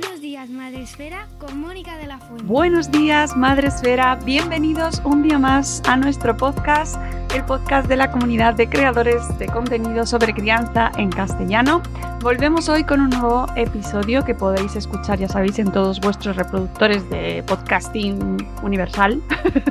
Buenos 0.00 0.20
días, 0.20 0.48
Madre 0.48 0.82
Esfera, 0.82 1.26
con 1.40 1.60
Mónica 1.60 1.96
de 1.96 2.06
la 2.06 2.18
Fuente. 2.18 2.44
Buenos 2.44 2.88
días, 2.92 3.36
Madre 3.36 3.66
Esfera. 3.66 4.14
Bienvenidos 4.24 5.02
un 5.04 5.24
día 5.24 5.40
más 5.40 5.82
a 5.88 5.96
nuestro 5.96 6.36
podcast, 6.36 6.96
el 7.34 7.44
podcast 7.44 7.88
de 7.88 7.96
la 7.96 8.12
comunidad 8.12 8.54
de 8.54 8.68
creadores 8.68 9.26
de 9.38 9.46
contenido 9.46 10.06
sobre 10.06 10.34
crianza 10.34 10.92
en 10.98 11.10
castellano. 11.10 11.82
Volvemos 12.20 12.68
hoy 12.68 12.84
con 12.84 13.00
un 13.00 13.10
nuevo 13.10 13.46
episodio 13.56 14.24
que 14.24 14.36
podéis 14.36 14.76
escuchar, 14.76 15.18
ya 15.18 15.26
sabéis, 15.26 15.58
en 15.58 15.72
todos 15.72 15.98
vuestros 16.00 16.36
reproductores 16.36 17.10
de 17.10 17.42
podcasting 17.44 18.46
universal. 18.62 19.20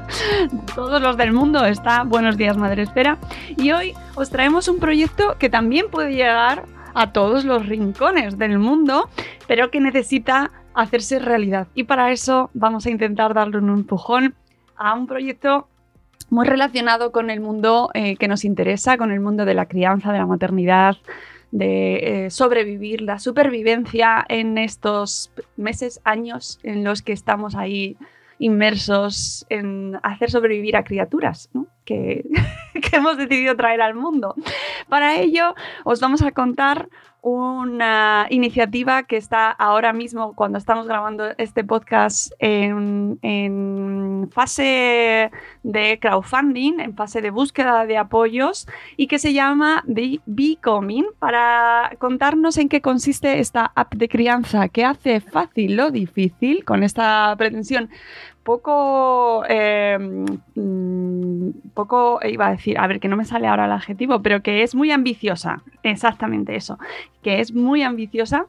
todos 0.75 1.01
los 1.01 1.15
del 1.15 1.31
mundo 1.31 1.63
está 1.63 2.03
Buenos 2.03 2.35
días, 2.35 2.57
Madre 2.57 2.81
Esfera. 2.81 3.17
Y 3.55 3.71
hoy 3.71 3.93
os 4.15 4.29
traemos 4.29 4.67
un 4.67 4.79
proyecto 4.79 5.37
que 5.39 5.49
también 5.49 5.85
puede 5.89 6.11
llegar 6.11 6.65
a 6.97 7.13
todos 7.13 7.45
los 7.45 7.67
rincones 7.67 8.39
del 8.39 8.57
mundo, 8.57 9.07
pero 9.47 9.69
que 9.69 9.79
necesita 9.79 10.51
hacerse 10.73 11.19
realidad. 11.19 11.67
Y 11.75 11.83
para 11.83 12.11
eso 12.11 12.49
vamos 12.55 12.87
a 12.87 12.89
intentar 12.89 13.35
darle 13.35 13.59
un 13.59 13.69
empujón 13.69 14.33
a 14.75 14.95
un 14.95 15.05
proyecto 15.05 15.67
muy 16.31 16.47
relacionado 16.47 17.11
con 17.11 17.29
el 17.29 17.39
mundo 17.39 17.91
eh, 17.93 18.15
que 18.15 18.27
nos 18.27 18.43
interesa, 18.43 18.97
con 18.97 19.11
el 19.11 19.19
mundo 19.19 19.45
de 19.45 19.53
la 19.53 19.67
crianza, 19.67 20.11
de 20.11 20.17
la 20.17 20.25
maternidad, 20.25 20.97
de 21.51 22.25
eh, 22.25 22.29
sobrevivir, 22.31 23.01
la 23.01 23.19
supervivencia 23.19 24.25
en 24.27 24.57
estos 24.57 25.31
meses, 25.55 26.01
años 26.03 26.59
en 26.63 26.83
los 26.83 27.03
que 27.03 27.13
estamos 27.13 27.53
ahí 27.53 27.95
inmersos 28.39 29.45
en 29.49 29.99
hacer 30.01 30.31
sobrevivir 30.31 30.75
a 30.75 30.83
criaturas 30.83 31.49
¿no? 31.53 31.67
que, 31.87 32.25
hemos 32.91 33.17
decidido 33.17 33.55
traer 33.55 33.81
al 33.81 33.95
mundo. 33.95 34.35
Para 34.89 35.15
ello 35.15 35.55
os 35.83 35.99
vamos 35.99 36.21
a 36.21 36.31
contar 36.31 36.89
una 37.21 38.27
iniciativa 38.29 39.03
que 39.03 39.17
está 39.17 39.49
ahora 39.49 39.91
mismo, 39.91 40.33
cuando 40.33 40.57
estamos 40.57 40.87
grabando 40.87 41.25
este 41.37 41.63
podcast, 41.63 42.31
en, 42.39 43.19
en, 43.21 44.29
fase 44.31 45.31
de 45.63 45.99
crowdfunding, 45.99 46.79
en 46.79 46.95
fase 46.95 47.21
de 47.21 47.31
búsqueda 47.31 47.85
de 47.85 47.97
apoyos 47.97 48.67
y 48.97 49.07
que 49.07 49.19
se 49.19 49.33
llama 49.33 49.83
The 49.93 50.19
Becoming 50.25 51.07
para 51.19 51.91
contarnos 51.99 52.57
en 52.57 52.69
qué 52.69 52.81
consiste 52.81 53.39
esta 53.39 53.71
app 53.75 53.93
de 53.95 54.09
crianza 54.09 54.69
que 54.69 54.85
hace 54.85 55.19
fácil 55.19 55.75
lo 55.75 55.91
difícil 55.91 56.65
con 56.65 56.83
esta 56.83 57.33
pretensión 57.37 57.89
poco, 58.47 59.43
eh, 59.49 59.99
poco, 61.73 62.19
iba 62.23 62.47
a 62.47 62.51
decir, 62.51 62.79
a 62.79 62.87
ver, 62.87 63.01
que 63.01 63.09
no 63.09 63.17
me 63.17 63.25
sale 63.25 63.45
ahora 63.45 63.65
el 63.65 63.73
adjetivo, 63.73 64.21
pero 64.21 64.41
que 64.41 64.63
es 64.63 64.73
muy 64.73 64.89
ambiciosa, 64.89 65.63
exactamente 65.83 66.55
eso, 66.55 66.79
que 67.21 67.41
es 67.41 67.53
muy 67.53 67.83
ambiciosa. 67.83 68.45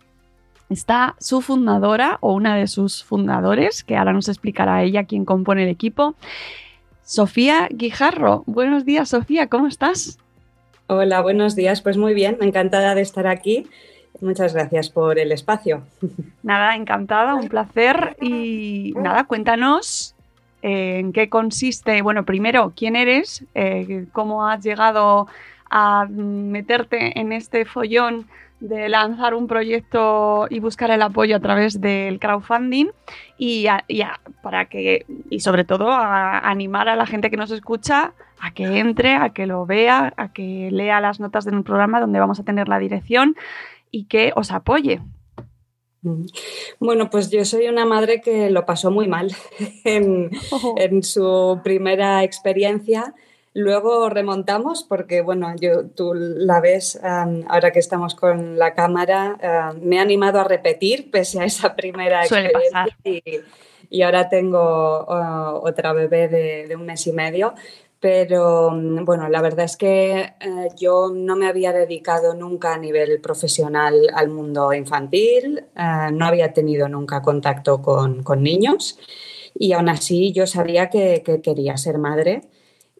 Está 0.70 1.16
su 1.18 1.40
fundadora 1.40 2.18
o 2.20 2.32
una 2.32 2.54
de 2.54 2.68
sus 2.68 3.02
fundadores, 3.02 3.82
que 3.82 3.96
ahora 3.96 4.12
nos 4.12 4.28
explicará 4.28 4.84
ella 4.84 5.02
quién 5.02 5.24
compone 5.24 5.64
el 5.64 5.68
equipo, 5.68 6.14
Sofía 7.02 7.66
Guijarro. 7.68 8.44
Buenos 8.46 8.84
días, 8.84 9.08
Sofía, 9.08 9.48
¿cómo 9.48 9.66
estás? 9.66 10.20
Hola, 10.86 11.22
buenos 11.22 11.56
días. 11.56 11.82
Pues 11.82 11.96
muy 11.96 12.14
bien, 12.14 12.38
encantada 12.40 12.94
de 12.94 13.02
estar 13.02 13.26
aquí. 13.26 13.66
Muchas 14.20 14.52
gracias 14.54 14.90
por 14.90 15.18
el 15.18 15.32
espacio. 15.32 15.82
Nada, 16.42 16.74
encantada, 16.74 17.34
un 17.34 17.48
placer. 17.48 18.16
Y 18.20 18.92
nada, 18.96 19.24
cuéntanos 19.24 20.14
eh, 20.62 20.98
en 20.98 21.12
qué 21.12 21.28
consiste, 21.28 22.02
bueno, 22.02 22.24
primero, 22.24 22.72
quién 22.74 22.96
eres, 22.96 23.44
eh, 23.54 24.06
cómo 24.12 24.46
has 24.46 24.62
llegado 24.62 25.28
a 25.70 26.06
meterte 26.06 27.18
en 27.20 27.32
este 27.32 27.64
follón 27.64 28.26
de 28.60 28.88
lanzar 28.88 29.34
un 29.34 29.46
proyecto 29.46 30.46
y 30.50 30.58
buscar 30.58 30.90
el 30.90 31.02
apoyo 31.02 31.36
a 31.36 31.40
través 31.40 31.80
del 31.80 32.18
crowdfunding 32.18 32.86
y, 33.36 33.68
a, 33.68 33.84
para 34.42 34.64
que 34.64 35.06
y 35.30 35.40
sobre 35.40 35.64
todo 35.64 35.92
a 35.92 36.38
animar 36.38 36.88
a 36.88 36.96
la 36.96 37.06
gente 37.06 37.30
que 37.30 37.36
nos 37.36 37.52
escucha 37.52 38.12
a 38.40 38.50
que 38.52 38.78
entre, 38.78 39.14
a 39.14 39.30
que 39.30 39.46
lo 39.46 39.64
vea, 39.64 40.12
a 40.16 40.32
que 40.32 40.70
lea 40.72 41.00
las 41.00 41.20
notas 41.20 41.44
de 41.44 41.52
un 41.52 41.62
programa 41.62 42.00
donde 42.00 42.18
vamos 42.18 42.40
a 42.40 42.44
tener 42.44 42.68
la 42.68 42.78
dirección 42.78 43.36
y 43.90 44.04
que 44.04 44.32
os 44.36 44.50
apoye. 44.50 45.00
Bueno, 46.78 47.10
pues 47.10 47.30
yo 47.30 47.44
soy 47.44 47.68
una 47.68 47.84
madre 47.84 48.20
que 48.20 48.50
lo 48.50 48.64
pasó 48.64 48.90
muy 48.90 49.08
mal 49.08 49.32
en, 49.84 50.30
oh. 50.50 50.74
en 50.78 51.02
su 51.02 51.60
primera 51.64 52.22
experiencia. 52.22 53.14
Luego 53.54 54.08
remontamos 54.08 54.84
porque, 54.84 55.20
bueno, 55.20 55.52
yo, 55.58 55.86
tú 55.86 56.14
la 56.14 56.60
ves 56.60 57.00
um, 57.02 57.42
ahora 57.48 57.72
que 57.72 57.80
estamos 57.80 58.14
con 58.14 58.58
la 58.58 58.74
cámara, 58.74 59.72
uh, 59.74 59.84
me 59.84 59.96
he 59.96 59.98
animado 59.98 60.38
a 60.38 60.44
repetir 60.44 61.10
pese 61.10 61.40
a 61.40 61.44
esa 61.44 61.74
primera 61.74 62.24
Suele 62.26 62.48
experiencia 62.48 62.84
pasar. 62.84 62.98
y, 63.04 63.40
y, 63.90 64.02
ahora 64.02 64.28
tengo 64.28 65.06
uh, 65.06 65.66
otra 65.66 65.92
bebé 65.92 66.28
de, 66.28 66.68
de, 66.68 66.76
un 66.76 66.86
mes 66.86 67.04
y 67.08 67.12
medio. 67.12 67.54
Pero 68.00 68.70
bueno, 69.04 69.28
la 69.28 69.42
verdad 69.42 69.64
es 69.64 69.76
que 69.76 70.20
eh, 70.20 70.68
yo 70.78 71.10
no 71.12 71.34
me 71.34 71.48
había 71.48 71.72
dedicado 71.72 72.34
nunca 72.34 72.74
a 72.74 72.78
nivel 72.78 73.20
profesional 73.20 74.08
al 74.14 74.28
mundo 74.28 74.72
infantil, 74.72 75.64
eh, 75.74 76.12
no 76.12 76.26
había 76.26 76.52
tenido 76.52 76.88
nunca 76.88 77.22
contacto 77.22 77.82
con, 77.82 78.22
con, 78.22 78.42
niños 78.44 78.98
y 79.54 79.72
aún 79.72 79.88
así 79.88 80.32
yo 80.32 80.46
sabía 80.46 80.90
que, 80.90 81.22
que 81.24 81.40
quería 81.42 81.76
ser 81.76 81.98
madre 81.98 82.42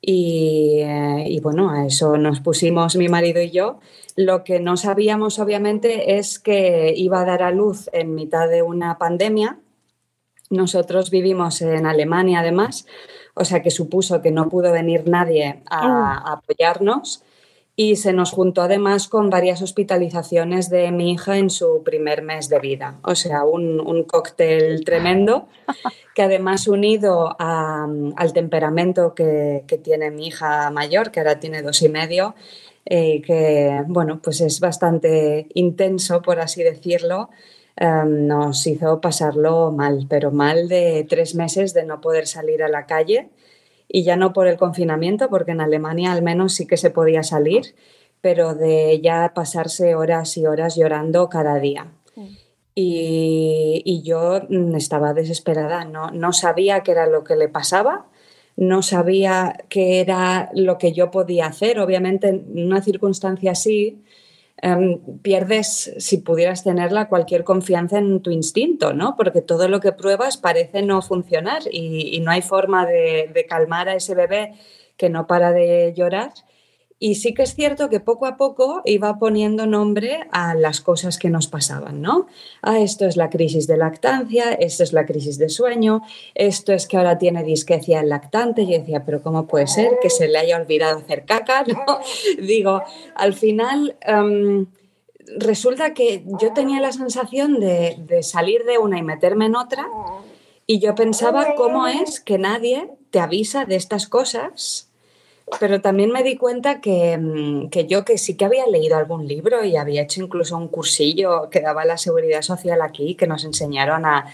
y, 0.01 0.81
eh, 0.81 1.25
y, 1.29 1.41
bueno, 1.41 1.71
a 1.71 1.87
eso 1.87 2.17
nos 2.17 2.41
pusimos 2.41 2.97
mi 2.97 3.09
marido 3.09 3.41
y 3.41 3.51
yo. 3.51 3.79
Lo 4.17 4.43
que 4.43 4.59
no 4.59 4.77
sabíamos 4.77 5.39
obviamente 5.39 6.19
es 6.19 6.41
que 6.41 6.93
iba 6.97 7.21
a 7.21 7.25
dar 7.25 7.43
a 7.43 7.53
luz 7.53 7.89
en 7.93 8.15
mitad 8.15 8.49
de 8.49 8.63
una 8.63 8.99
pandemia. 8.99 9.61
Nosotros 10.51 11.11
vivimos 11.11 11.63
en 11.63 11.87
Alemania 11.87 12.41
además 12.41 12.87
o 13.39 13.45
sea 13.45 13.63
que 13.63 13.71
supuso 13.71 14.21
que 14.21 14.31
no 14.31 14.49
pudo 14.49 14.73
venir 14.73 15.09
nadie 15.09 15.63
a, 15.71 16.15
a 16.15 16.33
apoyarnos 16.33 17.23
y 17.81 17.95
se 17.95 18.13
nos 18.13 18.33
juntó 18.33 18.63
además 18.63 19.07
con 19.07 19.31
varias 19.31 19.63
hospitalizaciones 19.63 20.69
de 20.69 20.91
mi 20.91 21.13
hija 21.13 21.39
en 21.39 21.49
su 21.49 21.85
primer 21.85 22.23
mes 22.23 22.49
de 22.49 22.59
vida. 22.59 22.99
O 23.05 23.15
sea, 23.15 23.45
un, 23.45 24.03
cóctel 24.03 24.85
tremendo 24.85 25.47
que 26.13 26.23
además 26.23 26.67
unido 26.67 27.37
al 27.39 28.33
temperamento 28.35 29.15
que, 29.15 29.63
tiene 29.85 30.11
mi 30.11 30.27
hija 30.27 30.73
mayor, 30.73 31.13
que 31.13 31.21
ahora 31.21 31.39
tiene 31.39 31.63
dos 31.63 31.81
y 31.83 31.89
medio, 31.89 32.35
eh, 32.85 33.23
que 33.23 33.85
bueno, 33.87 34.19
pues 34.21 34.41
es 34.41 34.59
bastante 34.59 35.47
intenso, 35.55 36.21
por 36.21 36.41
así 36.41 36.65
decirlo, 36.65 37.31
em, 37.79 38.27
nos 38.27 38.67
hizo 38.67 39.01
pasarlo 39.01 39.73
mal, 39.73 40.07
pero 40.09 40.31
mal 40.31 40.69
de 40.69 41.07
tres 41.09 41.35
meses 41.35 41.75
de 41.75 41.85
no 41.85 42.01
poder 42.01 42.27
salir 42.27 42.63
a 42.63 42.69
la 42.69 42.87
calle 42.87 43.31
y 43.89 44.03
ya 44.03 44.17
no 44.17 44.33
por 44.33 44.47
el 44.47 44.59
confinamiento, 44.59 45.29
porque 45.29 45.53
en 45.53 45.61
Alemania 45.61 46.13
al 46.13 46.23
menos 46.23 46.55
sí 46.55 46.67
que 46.67 46.77
se 46.77 46.91
podía 46.91 47.23
salir, 47.23 47.75
pero 48.21 48.55
de 48.55 49.01
ya 49.03 49.33
pasarse 49.35 49.95
horas 49.95 50.37
y 50.37 50.47
horas 50.47 50.77
llorando 50.77 51.29
cada 51.29 51.59
día. 51.59 51.93
Y, 52.81 54.03
yo 54.05 54.43
mm, 54.49 54.77
estaba 54.77 55.13
desesperada, 55.13 55.85
no, 55.85 56.13
no 56.13 56.33
sabía 56.33 56.85
qué 56.85 56.93
era 56.93 57.09
lo 57.09 57.25
que 57.25 57.35
le 57.35 57.49
pasaba, 57.49 58.07
no 58.57 58.83
sabía 58.83 59.57
qué 59.69 60.01
era 60.01 60.51
lo 60.55 60.79
que 60.79 60.93
yo 60.93 61.11
podía 61.11 61.47
hacer. 61.47 61.81
Obviamente 61.81 62.29
en 62.29 62.67
una 62.67 62.81
circunstancia 62.81 63.53
así, 63.53 64.05
Em, 64.61 64.99
pierdes, 65.23 65.95
si 65.99 66.19
pudieras 66.19 66.65
tenerla, 66.65 67.09
cualquier 67.09 67.45
confianza 67.45 67.99
en 67.99 68.21
tu 68.23 68.31
instinto, 68.33 68.93
¿no? 68.93 69.15
Porque 69.17 69.41
todo 69.41 69.69
lo 69.69 69.79
que 69.79 69.93
pruebas 69.93 70.37
parece 70.37 70.83
no 70.83 71.01
funcionar 71.01 71.63
y, 71.71 72.19
no 72.21 72.33
hay 72.33 72.43
forma 72.43 72.85
de, 72.85 73.31
de, 73.33 73.47
calmar 73.47 73.89
a 73.89 73.95
ese 73.95 74.17
bebé 74.17 74.55
que 74.97 75.11
no 75.11 75.29
para 75.29 75.53
de 75.53 75.95
llorar. 75.97 76.33
Y 77.01 77.15
sí 77.15 77.33
que 77.33 77.43
es 77.43 77.55
cierto 77.55 77.89
que 77.89 78.01
poco 78.01 78.27
a 78.27 78.37
poco 78.37 78.83
iba 78.85 79.19
poniendo 79.19 79.67
nombre 79.67 80.27
a 80.33 80.55
las 80.55 80.81
cosas 80.81 81.17
que 81.17 81.31
nos 81.31 81.47
pasaban, 81.47 82.03
¿no? 82.03 82.27
Ah, 82.61 82.81
esto 82.81 83.07
es 83.07 83.17
la 83.17 83.31
crisis 83.31 83.69
de 83.69 83.77
lactancia, 83.77 84.53
esto 84.53 84.83
es 84.83 84.93
la 84.93 85.07
crisis 85.07 85.39
de 85.39 85.49
sueño, 85.49 86.03
esto 86.35 86.73
es 86.73 86.89
que 86.89 86.97
ahora 86.97 87.17
tiene 87.17 87.45
disquecia 87.45 88.01
el 88.01 88.09
lactante. 88.09 88.63
Y 88.63 88.77
decía, 88.77 89.05
pero 89.05 89.23
¿cómo 89.23 89.47
puede 89.47 89.69
ser 89.69 89.93
que 90.03 90.11
se 90.11 90.27
le 90.27 90.39
haya 90.39 90.57
olvidado 90.57 90.99
hacer 90.99 91.25
caca? 91.25 91.63
¿no? 91.69 92.01
Digo, 92.43 92.83
al 93.15 93.35
final 93.35 93.97
em, 94.01 94.67
resulta 95.37 95.95
que 95.95 96.25
yo 96.41 96.53
tenía 96.53 96.81
la 96.81 96.91
sensación 96.91 97.61
de 97.61 98.23
salir 98.25 98.65
de 98.65 98.79
una 98.79 98.99
y 98.99 99.03
meterme 99.03 99.47
en 99.47 99.55
otra. 99.55 99.87
Y 100.67 100.81
yo 100.81 100.97
pensaba, 100.97 101.55
¿cómo 101.55 101.87
es 101.87 102.21
que 102.21 102.39
nadie 102.39 102.91
te 103.11 103.21
avisa 103.21 103.65
de 103.65 103.77
estas 103.77 104.09
cosas? 104.09 104.88
Pero 105.61 105.81
también 105.81 106.11
me 106.11 106.23
di 106.23 106.37
cuenta 106.37 106.77
mm, 106.77 107.69
que, 107.69 107.87
yo 107.87 108.05
que 108.05 108.19
sí 108.19 108.37
que 108.37 108.45
había 108.45 108.67
leído 108.67 108.97
algún 108.97 109.27
libro 109.27 109.65
y 109.65 109.77
había 109.77 110.03
hecho 110.03 110.23
incluso 110.23 110.57
un 110.57 110.69
cursillo 110.69 111.49
que 111.51 111.61
daba 111.61 111.85
la 111.85 111.97
seguridad 111.97 112.43
social 112.43 112.83
aquí, 112.83 113.15
que 113.15 113.27
nos 113.27 113.45
enseñaron 113.45 114.05
a, 114.07 114.27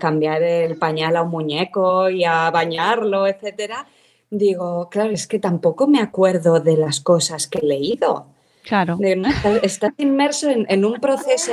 cambiar 0.00 0.42
el 0.42 0.78
pañal 0.78 1.14
a 1.14 1.22
un 1.22 1.30
muñeco 1.30 2.08
y 2.08 2.24
a 2.24 2.50
bañarlo, 2.50 3.26
etcétera. 3.26 3.86
Digo, 4.30 4.88
claro, 4.90 5.10
es 5.10 5.26
que 5.26 5.38
tampoco 5.38 5.86
me 5.86 6.00
acuerdo 6.00 6.58
de 6.58 6.78
las 6.78 7.00
cosas 7.00 7.46
que 7.46 7.58
he 7.58 7.66
leído. 7.66 8.26
Claro. 8.62 8.96
estás 9.62 9.92
inmerso 9.98 10.48
en, 10.48 10.84
un 10.86 10.98
proceso 11.00 11.52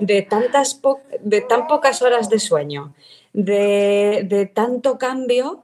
de, 0.00 0.22
tantas 0.22 0.80
de 1.20 1.40
tan 1.40 1.68
pocas 1.68 2.02
horas 2.02 2.28
de 2.28 2.40
sueño, 2.40 2.94
de, 3.32 4.26
de 4.28 4.46
tanto 4.46 4.98
cambio 4.98 5.62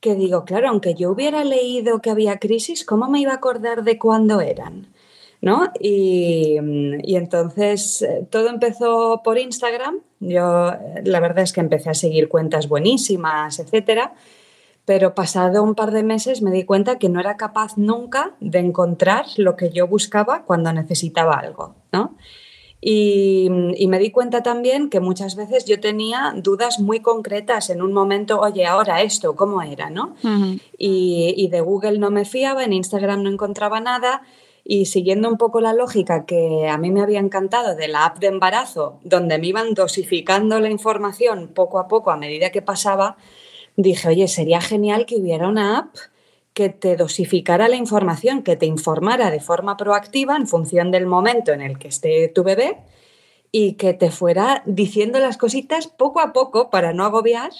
que 0.00 0.14
digo, 0.14 0.44
claro, 0.44 0.68
aunque 0.68 0.94
yo 0.94 1.10
hubiera 1.10 1.44
leído 1.44 2.00
que 2.00 2.10
había 2.10 2.38
crisis, 2.38 2.84
¿cómo 2.84 3.08
me 3.08 3.20
iba 3.20 3.32
a 3.32 3.36
acordar 3.36 3.84
de 3.84 3.98
cuándo 3.98 4.40
eran? 4.40 4.86
¿No? 5.42 5.70
Y, 5.78 6.56
entonces 7.14 8.02
eh, 8.02 8.26
todo 8.28 8.48
empezó 8.48 9.22
por 9.22 9.38
Instagram. 9.38 10.00
Yo 10.20 10.72
la 11.04 11.20
verdad 11.20 11.44
es 11.44 11.52
que 11.52 11.60
empecé 11.60 11.90
a 11.90 11.94
seguir 11.94 12.28
cuentas 12.28 12.68
buenísimas, 12.68 13.58
etcétera. 13.58 14.12
Pero 14.84 15.14
pasado 15.14 15.62
un 15.62 15.74
par 15.74 15.92
de 15.92 16.02
meses 16.02 16.42
me 16.42 16.50
di 16.50 16.64
cuenta 16.64 16.98
que 16.98 17.08
no 17.08 17.20
era 17.20 17.36
capaz 17.36 17.78
nunca 17.78 18.34
de 18.40 18.58
encontrar 18.58 19.26
lo 19.36 19.56
que 19.56 19.70
yo 19.70 19.86
buscaba 19.86 20.44
cuando 20.44 20.72
necesitaba 20.72 21.34
algo, 21.34 21.74
¿no? 21.92 22.16
Y, 22.80 23.48
me 23.50 23.98
di 23.98 24.10
cuenta 24.10 24.42
también 24.42 24.88
que 24.88 25.00
muchas 25.00 25.36
veces 25.36 25.66
yo 25.66 25.80
tenía 25.80 26.32
dudas 26.36 26.80
muy 26.80 27.00
concretas 27.00 27.68
en 27.68 27.82
un 27.82 27.92
momento, 27.92 28.40
oye, 28.40 28.64
ahora 28.66 29.02
esto, 29.02 29.36
¿cómo 29.36 29.60
era? 29.62 29.90
¿no? 29.90 30.14
y, 30.78 31.48
de 31.48 31.60
Google 31.60 31.98
no 31.98 32.10
me 32.10 32.24
fiaba, 32.24 32.64
en 32.64 32.72
Instagram 32.72 33.22
no 33.22 33.30
encontraba 33.30 33.80
nada. 33.80 34.22
Y 34.62 34.86
siguiendo 34.86 35.28
un 35.28 35.36
poco 35.36 35.60
la 35.60 35.72
lógica 35.72 36.26
que 36.26 36.68
a 36.68 36.78
mí 36.78 36.90
me 36.90 37.00
había 37.00 37.18
encantado 37.18 37.74
de 37.74 37.88
la 37.88 38.04
app 38.04 38.18
de 38.18 38.28
embarazo, 38.28 39.00
donde 39.02 39.38
me 39.38 39.48
iban 39.48 39.74
dosificando 39.74 40.60
la 40.60 40.70
información 40.70 41.48
poco 41.48 41.78
a 41.78 41.88
poco 41.88 42.10
a 42.10 42.16
medida 42.16 42.50
que 42.50 42.62
pasaba, 42.62 43.16
dije, 43.76 44.08
oye, 44.08 44.28
sería 44.28 44.60
genial 44.60 45.06
que 45.06 45.16
hubiera 45.16 45.48
una 45.48 45.78
app 45.78 45.96
que 46.54 46.68
te 46.68 46.96
dosificara 46.96 47.68
la 47.68 47.76
información, 47.76 48.42
que 48.42 48.56
te 48.56 48.66
informara 48.66 49.30
de 49.30 49.40
forma 49.40 49.76
proactiva 49.76 50.36
en 50.36 50.46
función 50.46 50.90
del 50.90 51.06
momento 51.06 51.52
en 51.52 51.60
el 51.60 51.78
que 51.78 51.88
esté 51.88 52.28
tu 52.28 52.42
bebé 52.42 52.78
y 53.52 53.74
que 53.74 53.94
te 53.94 54.10
fuera 54.10 54.62
diciendo 54.66 55.18
las 55.18 55.36
cositas 55.36 55.86
poco 55.86 56.20
a 56.20 56.32
poco 56.32 56.70
para 56.70 56.92
no 56.92 57.04
agobiar 57.04 57.50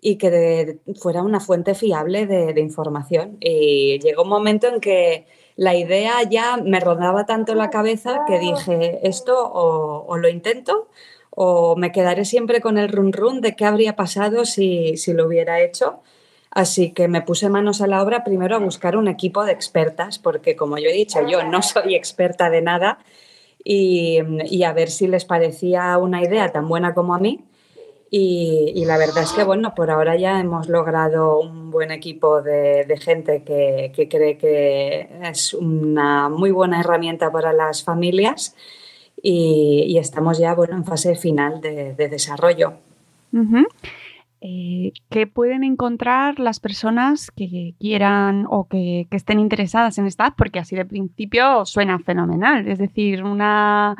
y 0.00 0.16
que 0.16 0.78
fuera 1.00 1.22
una 1.22 1.40
fuente 1.40 1.74
fiable 1.74 2.26
de, 2.26 2.60
información. 2.60 3.36
Y 3.40 3.98
llegó 3.98 4.22
un 4.22 4.28
momento 4.28 4.68
en 4.68 4.80
que 4.80 5.26
la 5.56 5.74
idea 5.74 6.22
ya 6.22 6.56
me 6.56 6.78
rodaba 6.78 7.26
tanto 7.26 7.54
la 7.56 7.70
cabeza 7.70 8.20
que 8.28 8.38
dije, 8.38 9.00
esto 9.02 9.34
o, 9.36 10.06
o 10.06 10.16
lo 10.16 10.28
intento 10.28 10.88
o 11.30 11.76
me 11.76 11.92
quedaré 11.92 12.24
siempre 12.24 12.60
con 12.60 12.78
el 12.78 12.88
run 12.88 13.12
run 13.12 13.40
de 13.40 13.54
qué 13.54 13.64
habría 13.64 13.96
pasado 13.96 14.44
si, 14.44 14.96
si 14.96 15.12
lo 15.12 15.26
hubiera 15.26 15.60
hecho 15.60 16.00
Así 16.50 16.92
que 16.92 17.08
me 17.08 17.22
puse 17.22 17.48
manos 17.48 17.82
a 17.82 17.86
la 17.86 18.02
obra 18.02 18.24
primero 18.24 18.56
a 18.56 18.58
buscar 18.58 18.96
un 18.96 19.08
equipo 19.08 19.44
de 19.44 19.52
expertas, 19.52 20.18
porque 20.18 20.56
como 20.56 20.78
yo 20.78 20.88
he 20.88 20.94
dicho, 20.94 21.26
yo 21.26 21.44
no 21.44 21.62
soy 21.62 21.94
experta 21.94 22.50
de 22.50 22.62
nada, 22.62 22.98
y, 23.64 24.62
a 24.62 24.72
ver 24.72 24.88
si 24.88 25.08
les 25.08 25.24
parecía 25.24 25.98
una 25.98 26.22
idea 26.22 26.50
tan 26.52 26.68
buena 26.68 26.94
como 26.94 27.14
a 27.14 27.18
mí. 27.18 27.44
Y, 28.10 28.84
la 28.86 28.96
verdad 28.96 29.24
es 29.24 29.32
que, 29.32 29.44
bueno, 29.44 29.74
por 29.74 29.90
ahora 29.90 30.16
ya 30.16 30.40
hemos 30.40 30.68
logrado 30.68 31.38
un 31.40 31.70
buen 31.70 31.90
equipo 31.90 32.40
de, 32.40 32.86
gente 32.98 33.42
que, 33.42 34.08
cree 34.08 34.38
que 34.38 35.10
es 35.22 35.52
una 35.52 36.30
muy 36.30 36.50
buena 36.50 36.80
herramienta 36.80 37.30
para 37.30 37.52
las 37.52 37.84
familias 37.84 38.56
y, 39.22 39.98
estamos 39.98 40.38
ya, 40.38 40.54
bueno, 40.54 40.74
en 40.76 40.84
fase 40.86 41.16
final 41.16 41.60
de, 41.60 42.08
desarrollo. 42.08 42.74
Eh, 44.40 44.92
¿Qué 45.10 45.26
pueden 45.26 45.64
encontrar 45.64 46.38
las 46.38 46.60
personas 46.60 47.30
que 47.32 47.74
quieran 47.80 48.46
o 48.48 48.68
que, 48.68 49.08
estén 49.10 49.40
interesadas 49.40 49.98
en 49.98 50.06
esta 50.06 50.26
app? 50.26 50.36
Porque 50.36 50.58
así 50.58 50.76
de 50.76 50.84
principio 50.84 51.64
suena 51.66 51.98
fenomenal. 51.98 52.68
Es 52.68 52.78
decir, 52.78 53.24
una, 53.24 53.96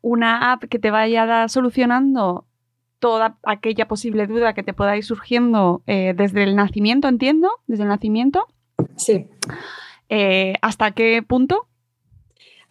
una 0.00 0.52
app 0.52 0.64
que 0.64 0.78
te 0.78 0.90
vaya 0.90 1.48
solucionando 1.48 2.46
toda 3.00 3.38
aquella 3.42 3.88
posible 3.88 4.28
duda 4.28 4.54
que 4.54 4.62
te 4.62 4.72
pueda 4.72 4.96
ir 4.96 5.04
surgiendo 5.04 5.82
eh, 5.88 6.14
desde 6.16 6.44
el 6.44 6.54
nacimiento, 6.54 7.08
entiendo, 7.08 7.50
desde 7.66 7.82
el 7.82 7.88
nacimiento. 7.88 8.46
Sí. 8.96 9.26
Eh, 10.08 10.54
¿Hasta 10.62 10.92
qué 10.92 11.22
punto? 11.26 11.66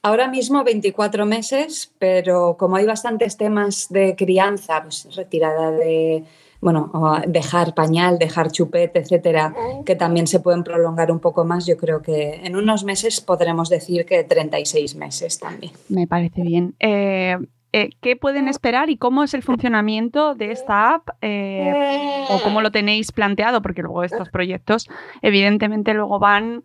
Ahora 0.04 0.28
mismo 0.30 0.64
24 0.64 1.26
meses, 1.26 1.94
pero 2.00 2.56
como 2.58 2.78
hay 2.78 2.86
bastantes 2.86 3.38
temas 3.38 3.88
de 3.90 4.16
crianza, 4.16 4.82
pues 4.82 5.14
retirada 5.16 5.72
de 5.72 6.24
bueno, 6.62 6.92
dejar 7.28 7.74
pañal, 7.74 8.20
dejar 8.20 8.52
chupete, 8.52 9.00
etcétera, 9.00 9.54
que 9.84 9.96
también 9.96 10.28
se 10.28 10.40
pueden 10.40 10.64
prolongar 10.64 11.12
un 11.12 11.20
poco 11.20 11.44
más. 11.44 11.66
Yo 11.66 11.76
creo 11.76 12.02
que 12.04 12.36
en 12.44 12.56
unos 12.56 12.84
meses 12.84 13.20
podremos 13.20 13.70
decir 13.70 14.06
que 14.06 14.24
36 14.24 14.96
meses 14.96 15.40
también. 15.40 15.74
Me 15.90 16.06
parece 16.06 16.44
bien. 16.44 16.76
Eh, 16.80 17.38
eh, 17.74 17.90
¿Qué 18.02 18.16
pueden 18.16 18.48
esperar 18.48 18.90
y 18.92 18.98
cómo 18.98 19.24
es 19.24 19.34
el 19.34 19.42
funcionamiento 19.42 20.36
de 20.36 20.52
esta 20.52 20.94
app? 20.94 21.10
Eh, 21.22 22.26
¿O 22.30 22.42
cómo 22.44 22.62
lo 22.62 22.72
tenéis 22.72 23.12
planteado? 23.12 23.64
Porque 23.64 23.82
luego 23.82 24.04
estos 24.04 24.30
proyectos, 24.30 24.88
evidentemente, 25.24 25.94
luego 25.94 26.20
van 26.20 26.64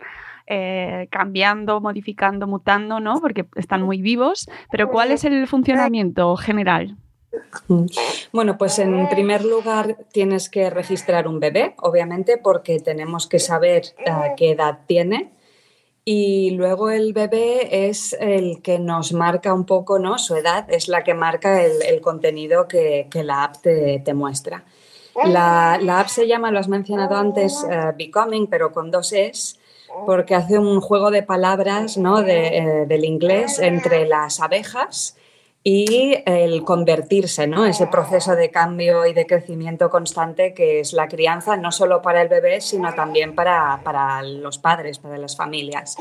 cambiando, 1.10 1.80
modificando, 1.80 2.46
mutando, 2.46 3.00
¿no? 3.00 3.20
Porque 3.20 3.46
están 3.56 3.82
muy 3.82 4.00
vivos. 4.00 4.48
Pero 4.70 4.90
¿cuál 4.90 5.10
es 5.10 5.24
el 5.24 5.48
funcionamiento 5.48 6.36
general? 6.36 6.96
Bueno, 8.32 8.58
pues 8.58 8.78
en 8.78 9.08
primer 9.08 9.44
lugar 9.44 9.96
tienes 10.12 10.48
que 10.48 10.70
registrar 10.70 11.28
un 11.28 11.40
bebé, 11.40 11.74
obviamente, 11.78 12.38
porque 12.38 12.80
tenemos 12.80 13.26
que 13.26 13.38
saber 13.38 13.84
eh, 13.98 14.12
qué 14.36 14.50
edad 14.52 14.80
tiene. 14.86 15.32
Y 16.04 16.52
luego 16.52 16.90
el 16.90 17.12
bebé 17.12 17.88
es 17.88 18.16
el 18.20 18.62
que 18.62 18.78
nos 18.78 19.12
marca 19.12 19.52
un 19.52 19.66
poco, 19.66 19.98
¿no? 19.98 20.18
Su 20.18 20.36
edad 20.36 20.66
es 20.70 20.86
la 20.86 21.02
que 21.02 21.14
marca 21.14 21.62
el, 21.64 22.00
contenido 22.00 22.68
que, 22.68 23.08
la 23.12 23.42
app 23.42 23.56
te, 23.62 24.14
muestra. 24.14 24.64
La, 25.24 25.74
app 25.74 26.06
se 26.06 26.28
llama, 26.28 26.52
lo 26.52 26.60
has 26.60 26.68
mencionado 26.68 27.16
antes, 27.16 27.66
eh, 27.68 27.92
Becoming, 27.98 28.46
pero 28.46 28.72
con 28.72 28.92
dos 28.92 29.12
Es, 29.12 29.58
porque 30.04 30.36
hace 30.36 30.58
un 30.60 30.80
juego 30.80 31.10
de 31.10 31.24
palabras 31.24 31.96
¿no? 31.96 32.22
de, 32.22 32.84
del 32.86 33.04
inglés 33.04 33.58
entre 33.58 34.06
las 34.06 34.38
abejas 34.40 35.15
y 35.68 36.22
el 36.26 36.62
convertirse, 36.62 37.48
¿no? 37.48 37.66
Ese 37.66 37.88
proceso 37.88 38.36
de 38.36 38.52
cambio 38.52 39.04
y 39.04 39.12
de 39.12 39.26
crecimiento 39.26 39.90
constante 39.90 40.54
que 40.54 40.78
es 40.78 40.92
la 40.92 41.08
crianza, 41.08 41.56
no 41.56 41.72
solo 41.72 42.02
para 42.02 42.22
el 42.22 42.28
bebé, 42.28 42.60
sino 42.60 42.94
también 42.94 43.34
para, 43.34 43.80
para 43.82 44.22
los 44.22 44.58
padres, 44.58 45.00
para 45.00 45.18
las 45.18 45.36
familias. 45.36 45.96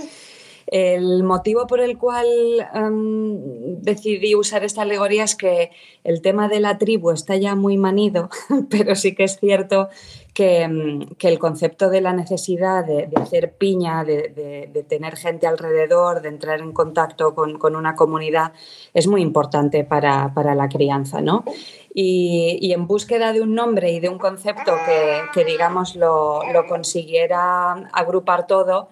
El 0.67 1.23
motivo 1.23 1.67
por 1.67 1.79
el 1.79 1.97
cual 1.97 2.25
em, 2.73 3.81
decidí 3.81 4.33
usar 4.33 4.63
esta 4.63 4.81
alegoría 4.81 5.23
es 5.23 5.35
que 5.35 5.69
el 6.03 6.21
tema 6.21 6.47
de 6.47 6.59
la 6.59 6.79
tribu 6.79 7.11
está 7.11 7.35
ya 7.35 7.55
muy 7.55 7.77
manido, 7.77 8.29
pero 8.69 8.95
sí 8.95 9.13
que 9.13 9.25
es 9.25 9.39
cierto 9.39 9.89
que, 10.33 10.61
em, 10.63 11.01
el 11.19 11.39
concepto 11.39 11.89
de 11.89 12.01
la 12.01 12.13
necesidad 12.13 12.83
de, 12.83 13.07
hacer 13.15 13.53
piña, 13.53 14.03
de, 14.03 14.85
tener 14.89 15.17
gente 15.17 15.45
alrededor, 15.45 16.21
de 16.21 16.29
entrar 16.29 16.59
en 16.59 16.73
contacto 16.73 17.35
con, 17.35 17.75
una 17.75 17.95
comunidad, 17.95 18.51
es 18.93 19.07
muy 19.07 19.21
importante 19.21 19.83
para, 19.83 20.31
la 20.55 20.67
crianza. 20.67 21.21
¿no? 21.21 21.45
Y, 21.93 22.71
en 22.73 22.87
búsqueda 22.87 23.33
de 23.33 23.41
un 23.41 23.53
nombre 23.53 23.91
y 23.91 23.99
de 23.99 24.09
un 24.09 24.17
concepto 24.17 24.73
que, 25.33 25.45
digamos, 25.45 25.95
lo 25.95 26.41
consiguiera 26.67 27.73
agrupar 27.93 28.47
todo, 28.47 28.89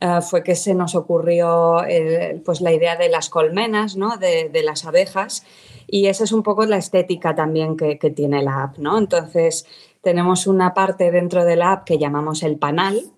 eh, 0.00 0.20
fue 0.22 0.42
que 0.42 0.54
se 0.54 0.74
nos 0.74 0.94
ocurrió 0.94 1.84
eh, 1.84 2.40
pues 2.44 2.60
la 2.60 2.72
idea 2.72 2.96
de 2.96 3.08
las 3.08 3.30
colmenas, 3.30 3.96
¿no? 3.96 4.16
de, 4.16 4.50
las 4.62 4.84
abejas, 4.84 5.44
y 5.86 6.06
esa 6.06 6.24
es 6.24 6.32
un 6.32 6.42
poco 6.42 6.64
la 6.66 6.76
estética 6.76 7.34
también 7.34 7.76
que, 7.76 7.96
tiene 7.96 8.42
la 8.42 8.64
app. 8.64 8.78
¿no? 8.78 8.98
Entonces, 8.98 9.66
tenemos 10.02 10.46
una 10.46 10.74
parte 10.74 11.10
dentro 11.10 11.44
de 11.44 11.56
la 11.56 11.72
app 11.72 11.84
que 11.84 11.98
llamamos 11.98 12.42
el 12.42 12.58
panel, 12.58 13.12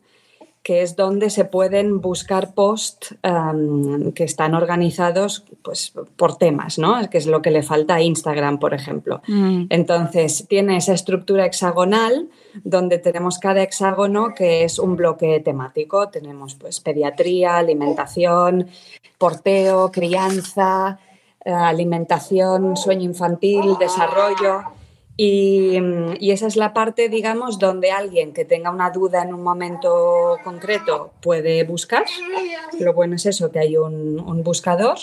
que 0.66 0.82
es 0.82 0.96
donde 0.96 1.30
se 1.30 1.44
pueden 1.44 2.00
buscar 2.00 2.52
posts 2.52 3.14
em, 3.23 4.11
que 4.11 4.25
están 4.25 4.52
organizados 4.52 5.44
pues, 5.62 5.92
por 6.16 6.38
temas, 6.38 6.76
¿no? 6.76 7.08
que 7.08 7.18
es 7.18 7.28
lo 7.28 7.40
que 7.40 7.52
le 7.52 7.62
falta 7.62 7.94
a 7.94 8.02
Instagram, 8.02 8.58
por 8.58 8.75
ejemplo. 8.75 9.23
Mm. 9.28 9.66
Entonces, 9.70 10.44
tiene 10.49 10.76
esa 10.76 10.92
estructura 10.92 11.46
hexagonal 11.46 12.28
donde 12.64 12.99
tenemos 12.99 13.38
cada 13.38 13.62
hexágono 13.62 14.35
que 14.35 14.64
es 14.64 14.80
un 14.80 14.96
bloque 14.96 15.38
temático. 15.38 16.08
Tenemos 16.08 16.56
pues, 16.56 16.80
pediatría, 16.80 17.58
alimentación, 17.58 18.66
porteo, 19.18 19.92
crianza, 19.92 20.99
eh, 21.44 21.52
alimentación, 21.52 22.76
sueño 22.76 23.04
infantil, 23.04 23.76
desarrollo. 23.78 24.64
Y, 25.16 25.78
esa 26.30 26.46
es 26.46 26.56
la 26.56 26.75
parte, 26.75 27.08
digamos, 27.08 27.58
donde 27.58 27.90
alguien 27.90 28.32
que 28.32 28.44
tenga 28.44 28.70
una 28.70 28.90
duda 28.90 29.23
en 29.23 29.32
un 29.32 29.42
momento 29.42 30.37
concreto 30.44 31.12
puede 31.23 31.64
buscar. 31.64 32.04
Lo 32.78 32.92
bueno 32.92 33.16
es 33.16 33.25
eso, 33.26 33.50
que 33.50 33.58
hay 33.58 33.76
un, 33.76 34.42
buscador. 34.42 34.99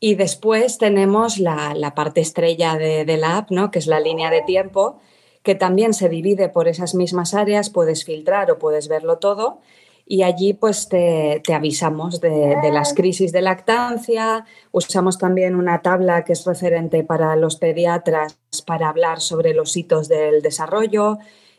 Y 0.00 0.14
después 0.14 0.78
tenemos 0.78 1.38
la, 1.38 1.92
parte 1.94 2.20
estrella 2.20 2.76
de, 2.76 3.04
de, 3.04 3.16
la 3.16 3.38
app, 3.38 3.50
¿no? 3.50 3.70
que 3.70 3.78
es 3.78 3.86
la 3.86 4.00
línea 4.00 4.30
de 4.30 4.42
tiempo, 4.42 5.00
que 5.42 5.54
también 5.54 5.92
se 5.94 6.08
divide 6.08 6.48
por 6.48 6.68
esas 6.68 6.94
mismas 6.94 7.34
áreas, 7.34 7.70
puedes 7.70 8.04
filtrar 8.04 8.50
o 8.50 8.58
puedes 8.58 8.88
verlo 8.88 9.18
todo 9.18 9.60
y 10.08 10.22
allí 10.22 10.54
pues 10.54 10.88
te, 10.88 11.42
avisamos 11.52 12.20
de, 12.20 12.56
las 12.72 12.94
crisis 12.94 13.32
de 13.32 13.42
lactancia, 13.42 14.44
usamos 14.70 15.18
también 15.18 15.56
una 15.56 15.82
tabla 15.82 16.24
que 16.24 16.32
es 16.32 16.44
referente 16.46 17.02
para 17.02 17.34
los 17.34 17.56
pediatras 17.56 18.38
para 18.64 18.88
hablar 18.88 19.20
sobre 19.20 19.52
los 19.52 19.76
hitos 19.76 20.08
del 20.08 20.42
desarrollo 20.42 21.18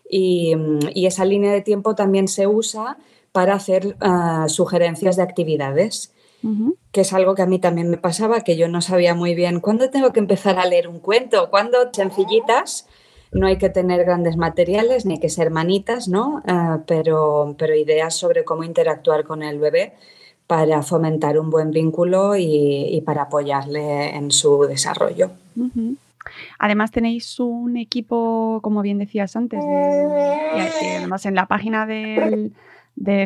y, 0.10 0.56
esa 0.96 1.26
línea 1.26 1.52
de 1.52 1.62
tiempo 1.62 1.94
también 1.94 2.30
se 2.30 2.48
usa 2.48 2.98
para 3.34 3.54
hacer 3.54 3.98
ah, 4.00 4.46
sugerencias 4.48 5.18
de 5.18 5.24
actividades. 5.24 6.14
que 6.94 7.02
es 7.02 7.14
algo 7.14 7.36
que 7.36 7.42
a 7.42 7.48
mí 7.48 7.60
también 7.60 7.90
me 7.90 7.98
pasaba, 7.98 8.42
que 8.42 8.56
yo 8.56 8.70
no 8.70 8.82
sabía 8.82 9.14
muy 9.14 9.36
bien 9.36 9.60
cuándo 9.60 9.90
tengo 9.90 10.14
que 10.14 10.20
empezar 10.20 10.58
a 10.60 10.66
leer 10.66 10.88
un 10.88 11.00
cuento, 11.00 11.50
cuándo 11.50 11.78
sencillitas, 11.92 12.88
no 13.32 13.48
hay 13.48 13.58
que 13.58 13.70
tener 13.70 14.06
grandes 14.06 14.38
materiales 14.38 15.06
ni 15.06 15.16
hay 15.16 15.20
que 15.20 15.30
ser 15.30 15.52
manitas, 15.52 16.08
¿no? 16.08 16.42
Ah, 16.48 16.80
pero, 16.88 17.56
pero 17.58 17.76
ideas 17.76 18.16
sobre 18.16 18.44
cómo 18.44 18.64
interactuar 18.64 19.24
con 19.24 19.44
el 19.44 19.60
bebé 19.60 19.94
para 20.48 20.82
fomentar 20.82 21.38
un 21.38 21.50
buen 21.50 21.72
vínculo 21.72 22.36
y, 22.38 23.02
para 23.06 23.24
apoyarle 23.24 24.16
en 24.16 24.32
su 24.32 24.64
desarrollo. 24.64 25.32
Además 26.58 26.92
tenéis 26.92 27.40
un 27.40 27.76
equipo, 27.76 28.60
como 28.64 28.82
bien 28.82 28.98
decías 28.98 29.36
antes, 29.36 29.62
y 29.62 30.96
además 30.96 31.26
en 31.26 31.36
la 31.36 31.48
página 31.48 31.86
del, 31.86 32.54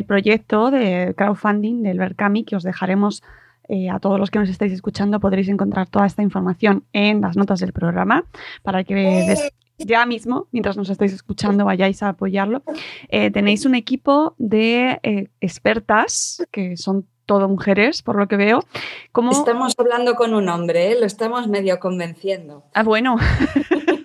proyecto 0.06 0.72
de 0.72 1.14
crowdfunding 1.16 1.82
del 1.82 1.98
Berkami, 1.98 2.44
que 2.44 2.56
os 2.56 2.64
dejaremos 2.64 3.22
eh, 3.68 3.88
a 3.88 4.00
todos 4.00 4.18
los 4.18 4.32
que 4.32 4.40
nos 4.40 4.48
estáis 4.48 4.72
escuchando, 4.72 5.20
podréis 5.20 5.48
encontrar 5.48 5.88
toda 5.88 6.06
esta 6.06 6.22
información 6.22 6.82
en 6.92 7.20
las 7.20 7.36
notas 7.36 7.60
del 7.60 7.72
programa 7.72 8.24
para 8.62 8.82
que 8.82 9.36
ya 9.86 10.06
mismo, 10.06 10.46
mientras 10.52 10.76
nos 10.76 10.90
estáis 10.90 11.12
escuchando, 11.12 11.64
vayáis 11.64 12.02
a 12.02 12.10
apoyarlo. 12.10 12.62
Eh, 13.08 13.30
tenéis 13.30 13.64
un 13.64 13.74
equipo 13.74 14.34
de 14.38 15.00
eh, 15.02 15.28
expertas 15.40 16.46
que 16.50 16.76
son 16.76 17.06
todo 17.26 17.48
mujeres, 17.48 18.02
por 18.02 18.16
lo 18.16 18.28
que 18.28 18.36
veo. 18.36 18.60
Estamos 19.30 19.74
hablando 19.78 20.14
con 20.14 20.34
un 20.34 20.48
hombre, 20.48 20.92
¿eh? 20.92 20.96
lo 20.98 21.06
estamos 21.06 21.48
medio 21.48 21.78
convenciendo. 21.80 22.64
Ah, 22.74 22.82
bueno. 22.82 23.16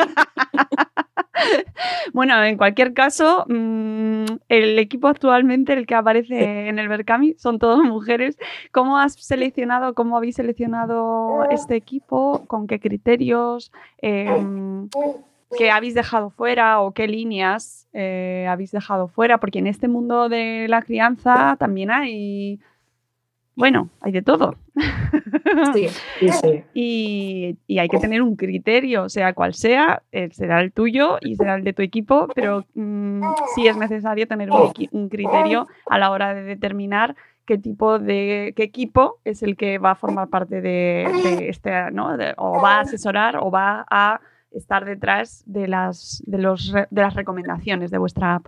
bueno, 2.14 2.44
en 2.44 2.58
cualquier 2.58 2.94
caso, 2.94 3.46
mm, 3.48 4.26
el 4.50 4.80
equipo 4.80 5.08
actualmente, 5.08 5.74
el 5.74 5.86
que 5.86 5.96
aparece 5.96 6.70
en 6.70 6.80
el 6.80 6.88
Berkami, 6.88 7.36
son 7.38 7.60
todas 7.60 7.80
mujeres. 7.80 8.38
¿Cómo 8.72 8.98
has 8.98 9.14
seleccionado, 9.14 9.94
cómo 9.94 10.18
habéis 10.18 10.36
seleccionado 10.36 11.46
este 11.50 11.76
equipo? 11.76 12.46
¿Con 12.48 12.68
qué 12.68 12.80
criterios? 12.80 13.72
Em, 14.02 14.90
que 15.56 15.72
habéis 15.72 15.94
dejado 15.94 16.30
fuera 16.30 16.82
o 16.82 16.92
qué 16.92 17.08
líneas 17.08 17.88
eh, 17.94 18.48
habéis 18.50 18.72
dejado 18.72 19.08
fuera, 19.08 19.40
porque 19.40 19.60
en 19.60 19.68
este 19.68 19.88
mundo 19.88 20.30
de 20.30 20.68
la 20.68 20.82
crianza 20.82 21.56
también 21.58 21.90
hay, 21.90 22.60
bueno, 23.56 23.90
hay 24.02 24.12
de 24.12 24.22
todo. 24.22 24.56
Sí, 25.74 25.88
sí, 26.20 26.64
Y, 26.74 27.58
y, 27.66 27.80
hay 27.80 27.88
que 27.88 27.98
tener 27.98 28.22
un 28.22 28.36
criterio, 28.36 29.10
sea 29.10 29.34
cual 29.34 29.54
sea, 29.54 30.04
eh, 30.12 30.30
será 30.32 30.62
el 30.62 30.72
tuyo 30.72 31.18
y 31.22 31.36
será 31.36 31.56
el 31.56 31.64
de 31.64 31.74
tu 31.74 31.82
equipo, 31.82 32.28
pero 32.36 32.66
mm, 32.76 33.24
sí 33.56 33.68
es 33.68 33.78
necesario 33.78 34.28
tener 34.28 34.50
un, 34.52 35.10
criterio 35.10 35.68
a 35.90 35.98
la 35.98 36.12
hora 36.12 36.34
de 36.34 36.44
determinar 36.44 37.16
qué 37.46 37.58
tipo 37.58 37.98
de 37.98 38.54
qué 38.58 38.64
equipo 38.64 39.20
es 39.24 39.42
el 39.42 39.56
que 39.56 39.78
va 39.78 39.92
a 39.92 39.96
formar 39.96 40.28
parte 40.28 40.60
de, 40.60 41.48
este, 41.48 41.90
¿no? 41.92 42.10
o 42.36 42.62
va 42.62 42.76
a 42.76 42.80
asesorar 42.82 43.38
o 43.38 43.50
va 43.50 43.86
a 43.90 44.20
estar 44.58 44.86
detrás 44.86 45.44
de 45.46 45.68
las, 45.68 46.22
de, 46.26 46.38
los, 46.38 46.72
de 46.72 47.02
las 47.02 47.14
recomendaciones 47.14 47.92
de 47.92 47.98
vuestra 47.98 48.36
app. 48.36 48.48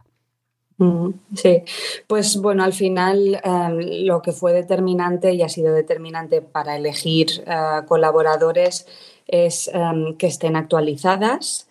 Sí, 1.35 1.63
pues 2.07 2.37
bueno, 2.37 2.63
al 2.63 2.71
final 2.71 3.41
em, 3.43 4.05
lo 4.05 4.21
que 4.21 4.31
fue 4.31 4.53
determinante 4.53 5.33
y 5.33 5.41
ha 5.41 5.49
sido 5.49 5.73
determinante 5.73 6.41
para 6.41 6.77
elegir 6.77 7.27
eh, 7.45 7.81
colaboradores 7.85 8.87
es 9.27 9.69
em, 9.73 10.15
que 10.15 10.27
estén 10.27 10.55
actualizadas, 10.55 11.67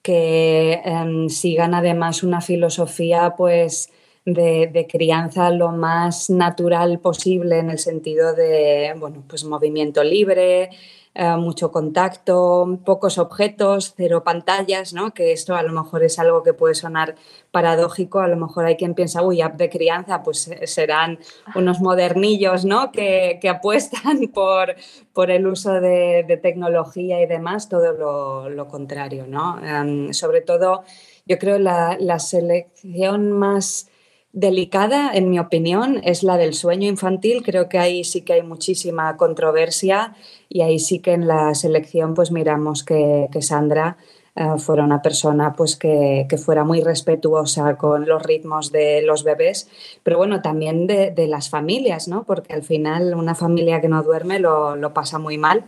que 0.00 0.80
em, 0.84 1.28
sigan 1.28 1.74
además 1.74 2.22
una 2.22 2.40
filosofía 2.40 3.34
pues 3.36 3.90
de, 4.24 4.68
de, 4.72 4.86
crianza 4.86 5.50
lo 5.50 5.72
más 5.72 6.30
natural 6.30 7.00
posible 7.00 7.58
en 7.58 7.70
el 7.70 7.80
sentido 7.80 8.32
de 8.34 8.94
bueno, 8.96 9.24
pues 9.26 9.44
movimiento 9.44 10.04
libre, 10.04 10.70
eh, 11.14 11.36
mucho 11.36 11.70
contacto, 11.70 12.78
pocos 12.86 13.18
objetos, 13.18 13.92
cero 13.94 14.24
pantallas, 14.24 14.94
¿no? 14.94 15.12
que 15.12 15.32
esto 15.32 15.54
a 15.54 15.62
lo 15.62 15.70
mejor 15.70 16.02
es 16.02 16.18
algo 16.18 16.42
que 16.42 16.54
puede 16.54 16.74
sonar 16.74 17.16
paradójico, 17.50 18.20
a 18.20 18.28
lo 18.28 18.36
mejor 18.38 18.64
hay 18.64 18.76
quien 18.76 18.94
piensa, 18.94 19.22
uy, 19.22 19.42
app 19.42 19.56
de 19.56 19.68
crianza, 19.68 20.22
pues 20.22 20.48
eh, 20.48 20.66
serán 20.66 21.18
unos 21.54 21.80
modernillos 21.80 22.64
¿no? 22.64 22.92
que, 22.92 23.38
apuestan 23.46 24.28
por, 24.34 24.74
por, 25.12 25.30
el 25.30 25.46
uso 25.46 25.74
de, 25.82 26.40
tecnología 26.42 27.20
y 27.20 27.26
demás, 27.26 27.68
todo 27.68 28.48
lo, 28.48 28.68
contrario. 28.68 29.26
¿no? 29.28 29.62
Em, 29.62 30.14
sobre 30.14 30.40
todo, 30.40 30.82
yo 31.26 31.38
creo 31.38 31.58
la, 31.58 31.98
la 32.00 32.18
selección 32.20 33.32
más 33.32 33.91
delicada, 34.32 35.12
en 35.12 35.30
mi 35.30 35.38
opinión, 35.38 36.00
es 36.04 36.22
la 36.22 36.36
del 36.36 36.54
sueño 36.54 36.88
infantil. 36.88 37.42
Creo 37.42 37.68
que 37.68 37.78
ahí 37.78 38.04
sí 38.04 38.22
que 38.22 38.34
hay 38.34 38.42
muchísima 38.42 39.16
controversia 39.16 40.14
y 40.48 40.62
ahí 40.62 40.78
sí 40.78 41.00
que 41.00 41.12
en 41.12 41.26
la 41.26 41.54
selección 41.54 42.14
pues 42.14 42.32
miramos 42.32 42.82
que, 42.82 43.28
Sandra 43.40 43.96
eh, 44.34 44.58
fuera 44.58 44.84
una 44.84 45.02
persona 45.02 45.52
pues 45.52 45.76
que, 45.76 46.26
fuera 46.42 46.64
muy 46.64 46.80
respetuosa 46.80 47.76
con 47.76 48.06
los 48.06 48.22
ritmos 48.22 48.72
de 48.72 49.02
los 49.02 49.24
bebés, 49.24 49.68
pero 50.02 50.16
bueno, 50.16 50.40
también 50.40 50.86
de, 50.86 51.26
las 51.28 51.50
familias, 51.50 52.08
¿no? 52.08 52.24
Porque 52.24 52.54
al 52.54 52.62
final 52.62 53.14
una 53.14 53.34
familia 53.34 53.80
que 53.80 53.88
no 53.88 54.02
duerme 54.02 54.38
lo, 54.38 54.76
lo 54.76 54.94
pasa 54.94 55.18
muy 55.18 55.36
mal. 55.36 55.64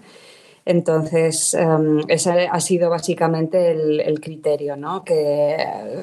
Entonces, 0.66 1.52
em, 1.54 2.00
ese 2.09 2.49
ha 2.50 2.61
sido 2.61 2.88
básicamente 2.88 3.71
el, 3.71 4.21
criterio, 4.21 4.76
¿no? 4.76 5.04
que 5.04 5.56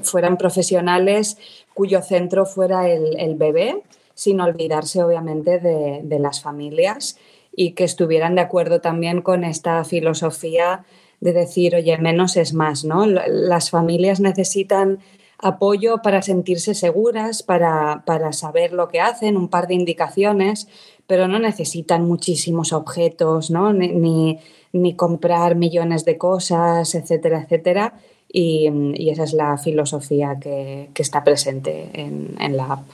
fueran 0.04 0.38
profesionales 0.38 1.38
cuyo 1.74 2.02
centro 2.02 2.46
fuera 2.46 2.88
el, 2.88 3.36
bebé 3.36 3.82
sin 4.14 4.40
olvidarse 4.40 5.04
obviamente 5.04 5.60
de, 5.60 6.20
las 6.20 6.42
familias 6.42 7.18
y 7.56 7.72
que 7.72 7.84
estuvieran 7.86 8.36
de 8.36 8.42
acuerdo 8.42 8.82
también 8.82 9.22
con 9.22 9.44
esta 9.44 9.84
filosofía 9.84 10.86
de 11.22 11.34
decir, 11.34 11.76
oye, 11.76 11.98
menos 11.98 12.38
es 12.38 12.54
más, 12.54 12.84
¿no? 12.84 13.06
Las 13.06 13.72
familias 13.72 14.20
necesitan 14.20 15.00
apoyo 15.42 16.02
para 16.02 16.22
sentirse 16.22 16.74
seguras, 16.74 17.44
para, 17.44 18.04
para, 18.06 18.34
saber 18.34 18.74
lo 18.74 18.88
que 18.88 19.02
hacen, 19.02 19.38
un 19.38 19.48
par 19.48 19.68
de 19.68 19.76
indicaciones, 19.76 20.68
pero 21.08 21.28
no 21.28 21.40
necesitan 21.40 22.06
muchísimos 22.06 22.74
objetos, 22.74 23.52
¿no? 23.52 23.74
ni, 23.74 24.40
ni 24.74 24.96
comprar 24.96 25.56
millones 25.56 26.06
de 26.06 26.18
cosas, 26.18 26.96
etcétera, 26.96 27.42
etcétera. 27.44 27.94
Y, 28.32 29.10
esa 29.10 29.24
es 29.24 29.34
la 29.34 29.58
filosofía 29.58 30.38
que, 30.40 30.90
está 30.96 31.24
presente 31.24 31.90
en, 31.94 32.58
la 32.58 32.66
app. 32.66 32.88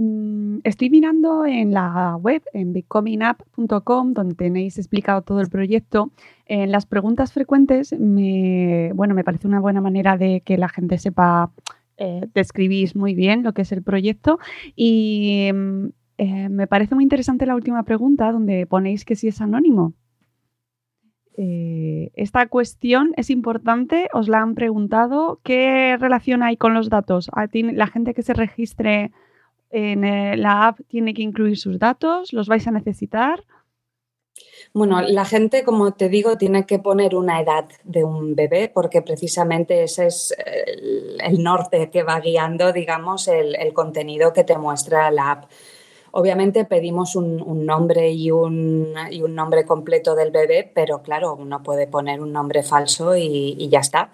Mm, 0.00 0.60
estoy 0.62 0.90
mirando 0.90 1.44
en 1.44 1.72
la 1.72 2.14
web, 2.14 2.40
en 2.52 2.72
becoming.app.com, 2.72 4.12
donde 4.12 4.36
tenéis 4.36 4.78
explicado 4.78 5.22
todo 5.22 5.40
el 5.40 5.48
proyecto. 5.48 6.12
En 6.46 6.70
las 6.70 6.86
preguntas 6.86 7.32
frecuentes, 7.32 7.92
me, 7.98 8.92
bueno, 8.94 9.16
me 9.16 9.24
parece 9.24 9.48
una 9.48 9.58
buena 9.58 9.80
manera 9.80 10.16
de 10.16 10.40
que 10.42 10.56
la 10.56 10.68
gente 10.68 10.98
sepa, 10.98 11.50
eh, 11.96 12.28
describís 12.32 12.94
muy 12.94 13.16
bien 13.16 13.42
lo 13.42 13.52
que 13.54 13.62
es 13.62 13.72
el 13.72 13.82
proyecto. 13.82 14.38
Y 14.76 15.50
mm, 15.52 15.86
eh, 16.18 16.48
me 16.48 16.68
parece 16.68 16.94
muy 16.94 17.02
interesante 17.02 17.44
la 17.44 17.56
última 17.56 17.82
pregunta, 17.82 18.30
donde 18.30 18.66
ponéis 18.66 19.04
que 19.04 19.16
si 19.16 19.26
es 19.26 19.40
anónimo. 19.40 19.94
Eh, 21.36 22.12
esta 22.14 22.46
cuestión 22.46 23.14
es 23.16 23.30
importante, 23.30 24.08
os 24.12 24.28
la 24.28 24.42
han 24.42 24.54
preguntado. 24.54 25.40
¿Qué 25.42 25.96
relación 25.98 26.44
hay 26.44 26.56
con 26.56 26.72
los 26.72 26.88
datos? 26.88 27.28
¿La 27.52 27.86
gente 27.88 28.14
que 28.14 28.22
se 28.22 28.34
registre 28.34 29.10
en 29.70 30.04
eh, 30.04 30.36
la 30.36 30.68
app 30.68 30.80
tiene 30.88 31.14
que 31.14 31.22
incluir 31.22 31.56
sus 31.56 31.78
datos? 31.78 32.32
¿Los 32.32 32.48
vais 32.48 32.66
a 32.66 32.70
necesitar? 32.70 33.44
Bueno, 34.72 35.00
la 35.02 35.24
gente, 35.24 35.64
como 35.64 35.92
te 35.94 36.08
digo, 36.08 36.36
tiene 36.36 36.66
que 36.66 36.78
poner 36.78 37.14
una 37.16 37.40
edad 37.40 37.68
de 37.84 38.04
un 38.04 38.34
bebé 38.34 38.70
porque 38.72 39.02
precisamente 39.02 39.82
ese 39.82 40.06
es 40.06 40.34
el, 41.18 41.42
norte 41.42 41.90
que 41.90 42.02
va 42.02 42.20
guiando, 42.20 42.72
digamos, 42.72 43.28
el 43.28 43.72
contenido 43.72 44.32
que 44.32 44.44
te 44.44 44.56
muestra 44.58 45.10
la 45.10 45.32
app. 45.32 45.50
Obviamente 46.12 46.64
pedimos 46.64 47.16
un, 47.16 47.66
nombre 47.66 48.10
y 48.10 48.30
un, 48.30 48.94
nombre 49.28 49.64
completo 49.64 50.14
del 50.14 50.30
bebé, 50.30 50.70
pero 50.74 51.02
claro, 51.02 51.34
uno 51.34 51.62
puede 51.62 51.86
poner 51.86 52.20
un 52.20 52.32
nombre 52.32 52.62
falso 52.62 53.16
y, 53.16 53.68
ya 53.68 53.80
está. 53.80 54.10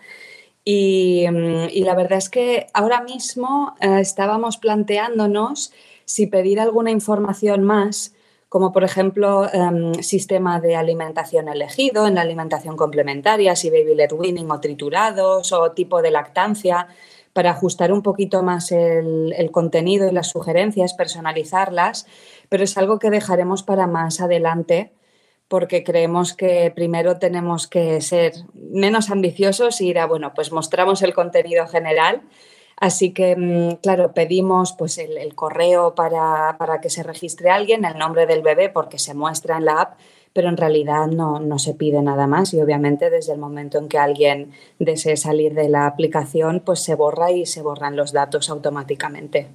Y, 0.65 1.27
la 1.29 1.95
verdad 1.95 2.19
es 2.19 2.31
que 2.31 2.67
ahora 2.73 3.03
mismo 3.03 3.75
eh, 3.81 4.01
estábamos 4.01 4.57
planteándonos 4.57 5.73
si 6.07 6.27
pedir 6.27 6.59
alguna 6.59 6.91
información 6.91 7.63
más, 7.63 8.15
como 8.49 8.73
por 8.73 8.85
ejemplo 8.85 9.47
em, 9.53 9.95
sistema 9.95 10.61
de 10.61 10.77
alimentación 10.77 11.49
elegido 11.49 12.07
en 12.07 12.15
la 12.15 12.23
alimentación 12.23 12.77
complementaria, 12.77 13.57
si 13.57 13.69
baby 13.69 13.95
led 13.95 14.13
weaning 14.13 14.51
o 14.51 14.61
triturados 14.61 15.53
o 15.53 15.73
tipo 15.73 16.01
de 16.01 16.11
lactancia 16.11 16.89
para 17.35 17.51
ajustar 17.51 17.93
un 17.93 18.03
poquito 18.03 18.43
más 18.43 18.71
el, 18.71 19.51
contenido 19.51 20.09
y 20.09 20.13
las 20.13 20.29
sugerencias, 20.29 20.95
personalizarlas, 20.95 22.07
pero 22.49 22.65
es 22.65 22.79
algo 22.79 22.99
que 22.99 23.11
dejaremos 23.11 23.65
para 23.65 23.87
más 23.87 24.21
adelante 24.21 24.93
porque 25.55 25.85
creemos 25.85 26.35
que 26.35 26.73
primero 26.75 27.19
tenemos 27.21 27.69
que 27.69 28.01
ser 28.01 28.33
menos 28.55 29.09
ambiciosos 29.09 29.81
y 29.81 29.87
ir 29.87 30.01
a, 30.01 30.07
bueno, 30.07 30.33
pues 30.35 30.51
mostramos 30.51 31.01
el 31.03 31.15
contenido 31.15 31.69
general. 31.69 32.23
Así 32.77 33.13
que, 33.13 33.37
mm, 33.37 33.77
claro, 33.81 34.15
pedimos 34.15 34.73
pues 34.73 34.99
el, 34.99 35.33
correo 35.37 35.95
para, 35.95 36.57
para, 36.59 36.81
que 36.81 36.91
se 36.91 37.05
registre 37.05 37.51
alguien, 37.51 37.85
el 37.85 37.97
nombre 37.97 38.27
del 38.27 38.43
bebé 38.43 38.69
porque 38.69 38.99
se 38.99 39.15
muestra 39.15 39.59
en 39.59 39.67
la 39.67 39.81
app, 39.83 39.99
pero 40.33 40.49
en 40.49 40.57
realidad 40.57 41.07
no, 41.07 41.39
no, 41.39 41.61
se 41.61 41.75
pide 41.75 42.03
nada 42.03 42.27
más 42.27 42.53
y 42.53 42.61
obviamente 42.61 43.09
desde 43.09 43.35
el 43.35 43.39
momento 43.39 43.79
en 43.79 43.89
que 43.89 43.99
alguien 43.99 44.51
desee 44.81 45.17
salir 45.17 45.55
de 45.55 45.69
la 45.69 45.87
aplicación, 45.87 46.63
pues 46.67 46.81
se 46.81 46.97
borra 46.97 47.31
y 47.31 47.47
se 47.47 47.63
borran 47.63 47.95
los 47.95 48.13
datos 48.13 48.51
automáticamente. 48.51 49.47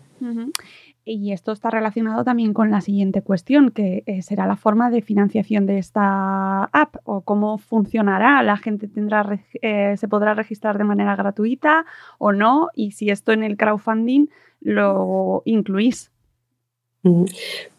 Y 1.12 1.32
esto 1.32 1.52
está 1.52 1.72
relacionado 1.72 2.24
también 2.24 2.54
con 2.54 2.70
la 2.70 2.82
siguiente 2.82 3.24
cuestión, 3.24 3.72
que 3.72 4.04
eh, 4.06 4.22
será 4.22 4.46
la 4.46 4.56
forma 4.56 4.92
de 4.92 5.02
financiación 5.02 5.66
de 5.66 5.80
esta 5.80 6.66
app 6.66 6.98
o 7.04 7.22
cómo 7.22 7.58
funcionará. 7.58 8.44
La 8.44 8.58
gente 8.58 8.88
tendrá, 8.88 9.40
eh, 9.62 9.96
se 9.98 10.08
podrá 10.08 10.36
registrar 10.36 10.78
de 10.78 10.84
manera 10.84 11.16
gratuita 11.16 11.86
o 12.20 12.32
no, 12.32 12.70
y 12.76 12.92
si 12.92 13.10
esto 13.10 13.32
en 13.32 13.44
el 13.44 13.58
crowdfunding 13.58 14.28
lo 14.62 15.42
incluís. 15.46 16.12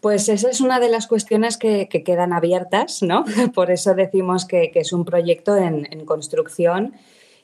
Pues 0.01 0.29
esa 0.29 0.49
es 0.49 0.61
una 0.61 0.79
de 0.79 0.89
las 0.89 1.07
cuestiones 1.07 1.57
que, 1.57 1.87
quedan 1.87 2.33
abiertas, 2.33 3.03
¿no? 3.03 3.23
Por 3.55 3.71
eso 3.71 3.93
decimos 3.93 4.45
que, 4.45 4.71
es 4.73 4.93
un 4.93 5.05
proyecto 5.05 5.55
en, 5.55 6.05
construcción 6.05 6.95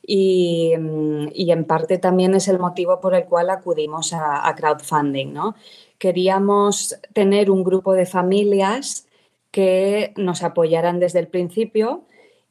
y, 0.05 0.73
en 0.73 1.65
parte 1.65 1.97
también 1.97 2.33
es 2.33 2.47
el 2.47 2.59
motivo 2.59 2.99
por 2.99 3.13
el 3.13 3.25
cual 3.25 3.49
acudimos 3.49 4.13
a, 4.13 4.53
crowdfunding, 4.55 5.33
¿no? 5.33 5.55
Queríamos 5.97 6.99
tener 7.13 7.49
un 7.49 7.63
grupo 7.63 7.93
de 7.93 8.05
familias 8.05 9.07
que 9.51 10.13
nos 10.15 10.43
apoyaran 10.43 10.99
desde 10.99 11.19
el 11.19 11.27
principio 11.27 12.03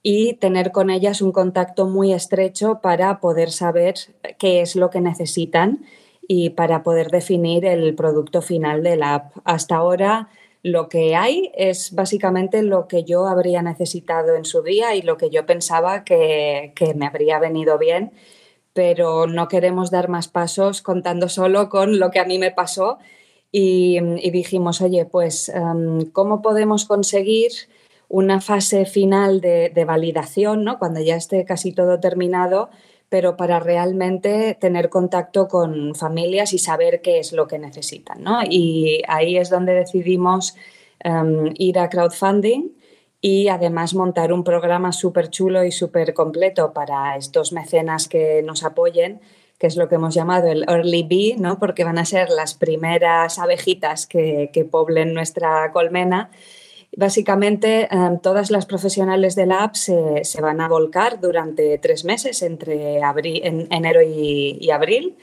y 0.02 0.34
tener 0.34 0.72
con 0.72 0.90
ellas 0.90 1.20
un 1.20 1.32
contacto 1.32 1.86
muy 1.86 2.12
estrecho 2.12 2.80
para 2.80 3.20
poder 3.20 3.50
saber 3.50 3.94
qué 4.38 4.60
es 4.60 4.76
lo 4.76 4.90
que 4.90 5.00
necesitan 5.00 5.84
y 6.28 6.50
para 6.50 6.82
poder 6.82 7.10
definir 7.10 7.64
el 7.64 7.94
producto 7.94 8.42
final 8.42 8.82
de 8.82 8.96
la 8.96 9.14
app. 9.14 9.32
Hasta 9.44 9.76
ahora 9.76 10.28
lo 10.62 10.88
que 10.88 11.14
hay 11.14 11.52
es 11.54 11.94
básicamente 11.94 12.62
lo 12.62 12.88
que 12.88 13.04
yo 13.04 13.26
habría 13.26 13.62
necesitado 13.62 14.34
en 14.34 14.44
su 14.44 14.62
día 14.62 14.94
y 14.96 15.02
lo 15.02 15.16
que 15.16 15.30
yo 15.30 15.46
pensaba 15.46 16.02
que, 16.04 16.72
me 16.96 17.06
habría 17.06 17.38
venido 17.38 17.78
bien, 17.78 18.10
pero 18.72 19.26
no 19.26 19.46
queremos 19.48 19.90
dar 19.90 20.08
más 20.08 20.28
pasos 20.28 20.82
contando 20.82 21.28
solo 21.28 21.68
con 21.68 21.98
lo 22.00 22.10
que 22.10 22.18
a 22.18 22.24
mí 22.24 22.38
me 22.38 22.50
pasó 22.50 22.98
y, 23.58 24.30
dijimos, 24.30 24.82
oye, 24.82 25.06
pues, 25.06 25.48
em, 25.48 26.10
¿cómo 26.12 26.42
podemos 26.42 26.84
conseguir 26.84 27.52
una 28.08 28.42
fase 28.42 28.84
final 28.84 29.40
de, 29.40 29.70
de 29.70 29.84
validación, 29.86 30.62
¿no? 30.62 30.78
cuando 30.78 31.00
ya 31.00 31.16
esté 31.16 31.44
casi 31.44 31.72
todo 31.72 31.98
terminado? 31.98 32.68
pero 33.08 33.36
para 33.36 33.60
realmente 33.60 34.58
tener 34.60 34.88
contacto 34.90 35.46
con 35.46 35.94
familias 35.94 36.52
y 36.52 36.58
saber 36.58 37.00
qué 37.02 37.20
es 37.20 37.32
lo 37.32 37.46
que 37.46 37.56
necesitan. 37.56 38.20
¿no? 38.24 38.40
Y 38.42 39.00
ahí 39.06 39.36
es 39.36 39.48
donde 39.48 39.74
decidimos 39.74 40.56
em, 40.98 41.54
ir 41.56 41.78
a 41.78 41.88
crowdfunding 41.88 42.72
y 43.20 43.46
además 43.46 43.94
montar 43.94 44.32
un 44.32 44.42
programa 44.42 44.90
súper 44.90 45.30
chulo 45.30 45.64
y 45.64 45.70
súper 45.70 46.14
completo 46.14 46.72
para 46.72 47.16
estos 47.16 47.52
mecenas 47.52 48.08
que 48.08 48.42
nos 48.42 48.64
apoyen, 48.64 49.20
que 49.58 49.66
es 49.66 49.76
lo 49.76 49.88
que 49.88 49.94
hemos 49.94 50.14
llamado 50.14 50.48
el 50.48 50.64
Early 50.68 51.02
Bee, 51.02 51.36
¿no? 51.38 51.58
porque 51.58 51.84
van 51.84 51.98
a 51.98 52.04
ser 52.04 52.30
las 52.30 52.54
primeras 52.54 53.38
abejitas 53.38 54.06
que, 54.06 54.50
que 54.52 54.64
poblen 54.64 55.14
nuestra 55.14 55.72
colmena 55.72 56.30
Básicamente, 56.96 57.88
em, 57.90 58.18
todas 58.20 58.50
las 58.50 58.64
profesionales 58.64 59.34
de 59.34 59.44
la 59.44 59.64
app 59.64 59.74
se, 59.74 60.40
van 60.40 60.62
a 60.62 60.68
volcar 60.68 61.20
durante 61.20 61.76
tres 61.78 62.06
meses, 62.06 62.42
entre 62.42 63.00
enero 63.00 64.00
y, 64.02 64.70
abril, 64.70 65.14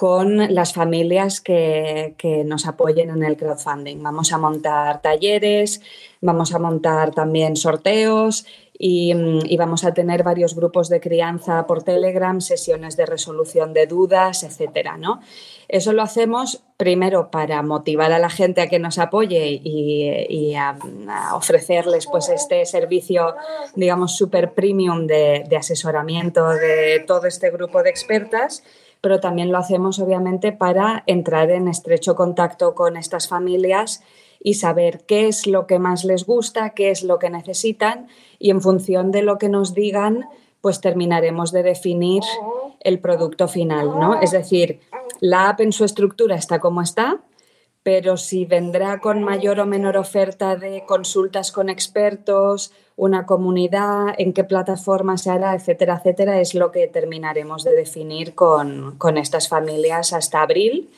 con 0.00 0.54
las 0.54 0.72
familias 0.72 1.42
que, 1.42 2.14
nos 2.46 2.66
apoyen 2.66 3.10
en 3.10 3.22
el 3.22 3.36
crowdfunding. 3.36 4.02
Vamos 4.02 4.32
a 4.32 4.38
montar 4.38 5.02
talleres, 5.02 5.82
vamos 6.22 6.54
a 6.54 6.58
montar 6.58 7.10
también 7.10 7.54
sorteos 7.54 8.46
y, 8.72 9.12
y, 9.44 9.56
vamos 9.58 9.84
a 9.84 9.92
tener 9.92 10.22
varios 10.22 10.56
grupos 10.56 10.88
de 10.88 11.00
crianza 11.00 11.66
por 11.66 11.82
Telegram, 11.82 12.40
sesiones 12.40 12.96
de 12.96 13.04
resolución 13.04 13.74
de 13.74 13.86
dudas, 13.86 14.42
etcétera, 14.42 14.96
¿no? 14.96 15.20
Eso 15.68 15.92
lo 15.92 16.00
hacemos 16.00 16.62
primero 16.78 17.30
para 17.30 17.62
motivar 17.62 18.10
a 18.10 18.18
la 18.18 18.30
gente 18.30 18.62
a 18.62 18.68
que 18.68 18.78
nos 18.78 18.98
apoye 18.98 19.60
y, 19.62 20.54
a, 20.54 20.78
ofrecerles 21.34 22.06
pues 22.06 22.30
este 22.30 22.64
servicio, 22.64 23.34
digamos, 23.74 24.16
super 24.16 24.54
premium 24.54 25.06
de, 25.06 25.44
asesoramiento 25.58 26.48
de 26.48 27.04
todo 27.06 27.26
este 27.26 27.50
grupo 27.50 27.82
de 27.82 27.90
expertas 27.90 28.62
pero 29.00 29.20
también 29.20 29.50
lo 29.50 29.58
hacemos 29.58 29.98
obviamente 29.98 30.52
para 30.52 31.02
entrar 31.06 31.50
en 31.50 31.68
estrecho 31.68 32.14
contacto 32.14 32.74
con 32.74 32.96
estas 32.96 33.28
familias 33.28 34.02
y 34.42 34.54
saber 34.54 35.04
qué 35.06 35.28
es 35.28 35.46
lo 35.46 35.66
que 35.66 35.78
más 35.78 36.04
les 36.04 36.24
gusta, 36.24 36.70
qué 36.70 36.90
es 36.90 37.02
lo 37.02 37.18
que 37.18 37.30
necesitan 37.30 38.08
y 38.38 38.50
en 38.50 38.60
función 38.60 39.10
de 39.10 39.22
lo 39.22 39.38
que 39.38 39.48
nos 39.48 39.74
digan, 39.74 40.26
pues 40.60 40.80
terminaremos 40.80 41.52
de 41.52 41.62
definir 41.62 42.22
el 42.80 42.98
producto 43.00 43.48
final, 43.48 43.98
¿no? 43.98 44.20
Es 44.20 44.30
decir, 44.30 44.80
la 45.20 45.48
app 45.48 45.60
en 45.60 45.72
su 45.72 45.84
estructura 45.84 46.36
está 46.36 46.58
como 46.58 46.80
está, 46.82 47.20
pero 47.82 48.16
si 48.16 48.44
vendrá 48.44 49.00
con 49.00 49.22
mayor 49.22 49.60
o 49.60 49.66
menor 49.66 49.96
oferta 49.96 50.56
de 50.56 50.84
consultas 50.86 51.52
con 51.52 51.68
expertos, 51.68 52.72
una 53.00 53.24
comunidad, 53.24 54.14
en 54.18 54.34
qué 54.34 54.44
plataforma 54.44 55.16
se 55.16 55.30
hará, 55.30 55.54
etcétera, 55.54 55.96
etcétera, 55.96 56.38
es 56.38 56.54
lo 56.54 56.70
que 56.70 56.86
terminaremos 56.86 57.64
de 57.64 57.72
definir 57.72 58.34
con, 58.34 58.98
estas 59.16 59.48
familias 59.48 60.12
hasta 60.12 60.42
abril. 60.42 60.90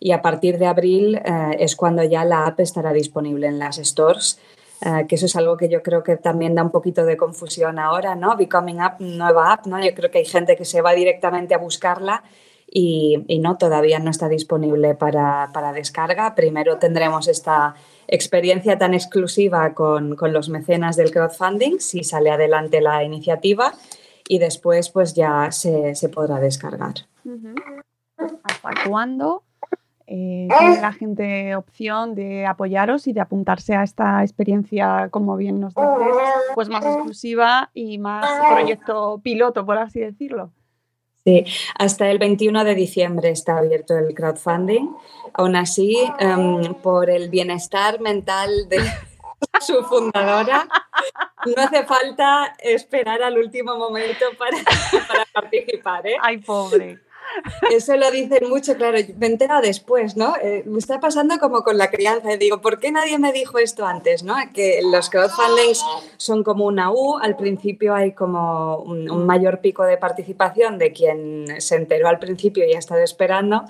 y 0.00 0.12
a 0.12 0.22
partir 0.22 0.58
de 0.58 0.66
abril 0.66 1.16
eh, 1.16 1.56
es 1.60 1.76
cuando 1.76 2.02
ya 2.02 2.24
la 2.24 2.46
app 2.46 2.58
estará 2.60 2.92
disponible 2.92 3.46
en 3.46 3.58
las 3.58 3.76
stores. 3.76 4.40
Eh, 4.80 5.06
que 5.06 5.14
eso 5.14 5.26
es 5.26 5.36
algo 5.36 5.56
que 5.56 5.68
yo 5.68 5.82
creo 5.82 6.02
que 6.02 6.16
también 6.16 6.54
da 6.54 6.62
un 6.62 6.70
poquito 6.70 7.04
de 7.04 7.16
confusión 7.16 7.78
ahora, 7.78 8.16
¿no? 8.16 8.34
Becoming 8.36 8.80
App, 8.80 9.00
nueva 9.00 9.52
app, 9.52 9.66
¿no? 9.66 9.78
Yo 9.78 9.94
creo 9.94 10.10
que 10.10 10.18
hay 10.18 10.24
gente 10.24 10.56
que 10.56 10.64
se 10.64 10.80
va 10.80 10.94
directamente 10.94 11.54
a 11.54 11.58
buscarla 11.58 12.24
y, 12.66 13.38
no, 13.40 13.58
todavía 13.58 13.98
no 13.98 14.10
está 14.10 14.28
disponible 14.28 14.94
para, 14.94 15.50
para, 15.52 15.72
descarga. 15.72 16.34
Primero 16.34 16.78
tendremos 16.78 17.28
esta 17.28 17.74
experiencia 18.12 18.76
tan 18.76 18.92
exclusiva 18.92 19.72
con, 19.72 20.16
con, 20.16 20.32
los 20.34 20.50
mecenas 20.50 20.96
del 20.96 21.10
crowdfunding, 21.10 21.78
si 21.80 22.04
sale 22.04 22.30
adelante 22.30 22.82
la 22.82 23.02
iniciativa, 23.02 23.72
y 24.28 24.38
después 24.38 24.90
pues 24.90 25.14
ya 25.14 25.50
se, 25.50 25.94
se 25.94 26.08
podrá 26.10 26.38
descargar. 26.38 26.94
¿Hasta 28.44 28.70
cuándo 28.86 29.42
eh, 30.06 30.46
tiene 30.58 30.80
la 30.82 30.92
gente 30.92 31.56
opción 31.56 32.14
de 32.14 32.44
apoyaros 32.44 33.06
y 33.06 33.14
de 33.14 33.22
apuntarse 33.22 33.74
a 33.74 33.82
esta 33.82 34.22
experiencia, 34.22 35.08
como 35.10 35.36
bien 35.36 35.58
nos 35.58 35.74
dices, 35.74 35.90
pues 36.54 36.68
más 36.68 36.84
exclusiva 36.84 37.70
y 37.72 37.96
más 37.96 38.26
proyecto 38.52 39.20
piloto, 39.24 39.64
por 39.64 39.78
así 39.78 40.00
decirlo? 40.00 40.50
Sí, 41.24 41.44
hasta 41.78 42.10
el 42.10 42.18
21 42.18 42.64
de 42.64 42.74
diciembre 42.74 43.30
está 43.30 43.58
abierto 43.58 43.96
el 43.96 44.12
crowdfunding. 44.12 44.88
Aún 45.34 45.54
así, 45.54 45.96
em, 46.18 46.74
por 46.74 47.10
el 47.10 47.30
bienestar 47.30 48.00
mental 48.00 48.68
de 48.68 48.78
su 49.60 49.84
fundadora, 49.84 50.66
no 51.46 51.62
hace 51.62 51.84
falta 51.84 52.54
esperar 52.58 53.22
al 53.22 53.38
último 53.38 53.76
momento 53.76 54.26
para, 54.36 54.56
para 55.08 55.24
participar. 55.32 56.06
¿eh? 56.08 56.16
Ay, 56.20 56.38
pobre. 56.38 56.98
Eso 57.70 57.96
lo 57.96 58.10
dicen 58.10 58.48
mucho, 58.48 58.76
claro. 58.76 58.98
Me 59.18 59.26
entero 59.26 59.60
después, 59.60 60.16
¿no? 60.16 60.34
Eh, 60.42 60.62
me 60.66 60.78
está 60.78 61.00
pasando 61.00 61.38
como 61.38 61.62
con 61.62 61.78
la 61.78 61.90
crianza. 61.90 62.32
Y 62.32 62.38
digo, 62.38 62.60
¿por 62.60 62.78
qué 62.78 62.92
nadie 62.92 63.18
me 63.18 63.32
dijo 63.32 63.58
esto 63.58 63.86
antes, 63.86 64.22
no? 64.22 64.34
Que 64.52 64.80
los 64.82 65.10
crowdfundings 65.10 65.84
son 66.16 66.42
como 66.44 66.66
una 66.66 66.90
U. 66.90 67.18
Al 67.18 67.36
principio 67.36 67.94
hay 67.94 68.12
como 68.12 68.78
un, 68.78 69.26
mayor 69.26 69.60
pico 69.60 69.84
de 69.84 69.96
participación 69.96 70.78
de 70.78 70.92
quien 70.92 71.60
se 71.60 71.76
enteró 71.76 72.08
al 72.08 72.18
principio 72.18 72.66
y 72.66 72.74
ha 72.74 72.78
estado 72.78 73.02
esperando, 73.02 73.64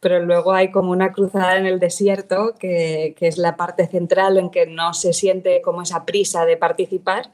pero 0.00 0.20
luego 0.20 0.52
hay 0.52 0.70
como 0.70 0.90
una 0.92 1.12
cruzada 1.12 1.56
en 1.56 1.66
el 1.66 1.78
desierto, 1.78 2.54
que, 2.58 3.14
que 3.18 3.26
es 3.26 3.38
la 3.38 3.56
parte 3.56 3.86
central 3.86 4.36
en 4.36 4.50
que 4.50 4.66
no 4.66 4.92
se 4.94 5.12
siente 5.12 5.62
como 5.62 5.82
esa 5.82 6.04
prisa 6.04 6.44
de 6.44 6.56
participar 6.56 7.30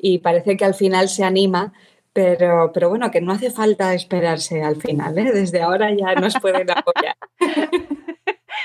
y 0.00 0.18
parece 0.18 0.56
que 0.56 0.64
al 0.64 0.74
final 0.74 1.08
se 1.08 1.24
anima 1.24 1.72
pero, 2.12 2.70
pero 2.72 2.88
bueno, 2.88 3.10
que 3.10 3.20
no 3.20 3.32
hace 3.32 3.50
falta 3.50 3.94
esperarse 3.94 4.62
al 4.62 4.76
final, 4.76 5.16
¿eh? 5.18 5.32
desde 5.32 5.62
ahora 5.62 5.90
ya 5.94 6.14
nos 6.14 6.34
pueden 6.40 6.70
apoyar. 6.70 7.16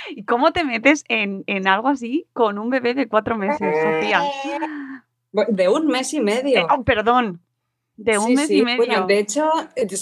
¿Y 0.10 0.26
cómo 0.26 0.52
te 0.52 0.64
metes 0.64 1.04
en, 1.08 1.68
algo 1.68 1.90
así 1.90 2.28
con 2.34 2.58
un 2.58 2.70
bebé 2.70 2.94
de 2.94 3.08
cuatro 3.08 3.38
meses, 3.38 3.76
Sofía? 3.82 4.24
De 5.50 5.70
un 5.70 5.88
mes 5.88 6.14
y 6.14 6.22
medio. 6.22 6.60
Eh, 6.60 6.68
oh, 6.70 6.84
perdón, 6.84 7.42
de 7.98 8.18
un 8.18 8.34
mes 8.34 8.50
y 8.50 8.64
medio. 8.64 8.78
Bueno, 8.78 9.06
de 9.06 9.20
hecho, 9.20 9.50